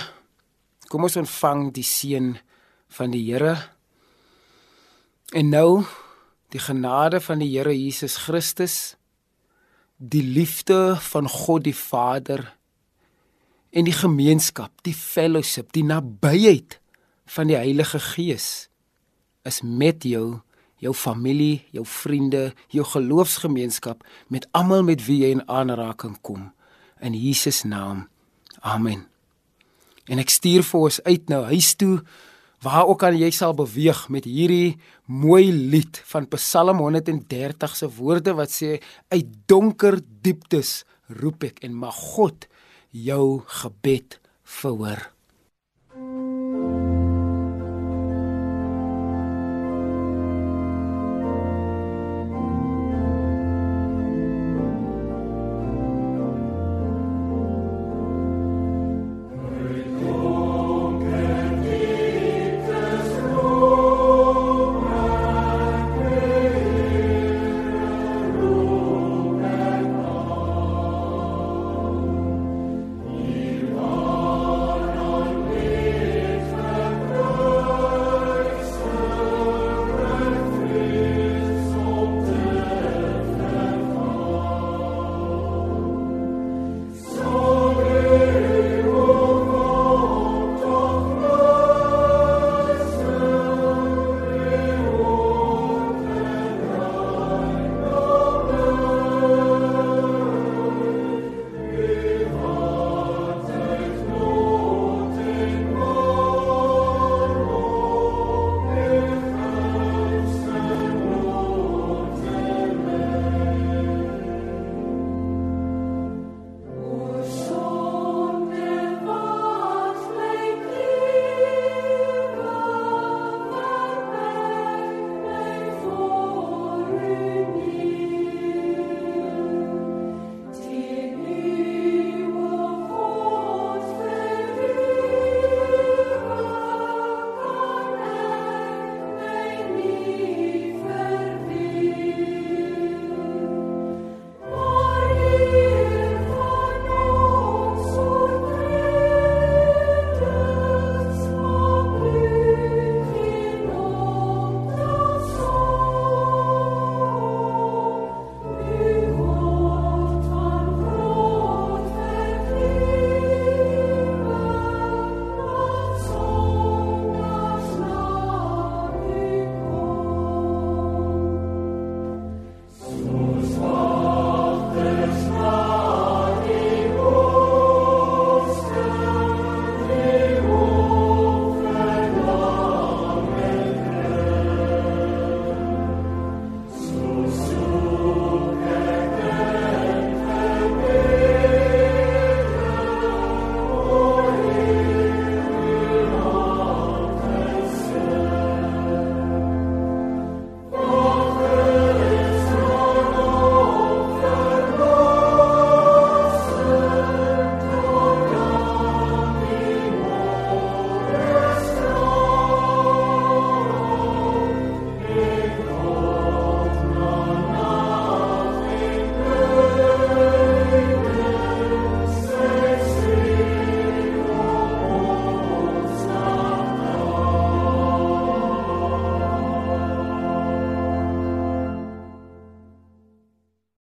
kom 0.87 1.03
ons 1.09 1.17
ontvang 1.19 1.73
die 1.75 1.83
seën 1.83 2.29
van 2.95 3.11
die 3.11 3.25
Here. 3.27 3.57
En 5.35 5.51
nou 5.51 5.83
die 6.55 6.63
genade 6.63 7.19
van 7.25 7.43
die 7.43 7.49
Here 7.57 7.73
Jesus 7.75 8.21
Christus, 8.29 8.77
die 9.99 10.23
liefde 10.23 10.95
van 11.09 11.27
God 11.27 11.67
die 11.67 11.75
Vader 11.75 12.45
en 13.75 13.91
die 13.91 13.97
gemeenskap, 13.99 14.71
die 14.87 14.95
fellowship, 14.95 15.75
die 15.75 15.83
nabyheid 15.83 16.79
van 17.35 17.51
die 17.51 17.59
Heilige 17.59 17.99
Gees 18.13 18.69
is 19.43 19.59
met 19.67 20.07
jou, 20.07 20.39
jou 20.79 20.95
familie, 20.95 21.65
jou 21.75 21.83
vriende, 21.83 22.53
jou 22.71 22.87
geloofsgemeenskap, 22.95 24.07
met 24.31 24.47
almal 24.55 24.87
met 24.87 25.03
wie 25.11 25.25
jy 25.27 25.35
in 25.41 25.47
aanraking 25.51 26.21
kom. 26.23 26.53
In 27.03 27.19
Jesus 27.19 27.65
naam. 27.67 28.07
Amen. 28.63 29.09
En 30.09 30.21
ek 30.23 30.33
stuur 30.33 30.65
vir 30.65 30.87
ons 30.89 31.01
uit 31.05 31.31
nou 31.33 31.43
huis 31.53 31.75
toe 31.81 31.99
waar 32.65 32.89
ook 32.91 33.05
al 33.07 33.19
jy 33.21 33.29
sal 33.35 33.55
beweeg 33.55 34.01
met 34.11 34.27
hierdie 34.27 34.79
mooi 35.07 35.53
lied 35.53 36.01
van 36.11 36.27
Psalm 36.33 36.81
130 36.83 37.77
se 37.77 37.91
woorde 38.01 38.35
wat 38.35 38.51
sê 38.51 38.79
uit 39.15 39.29
donker 39.47 40.01
dieptes 40.27 40.83
roep 41.21 41.47
ek 41.53 41.63
en 41.69 41.77
mag 41.85 41.95
God 42.17 42.49
jou 42.91 43.45
gebed 43.61 44.19
verhoor. 44.59 45.18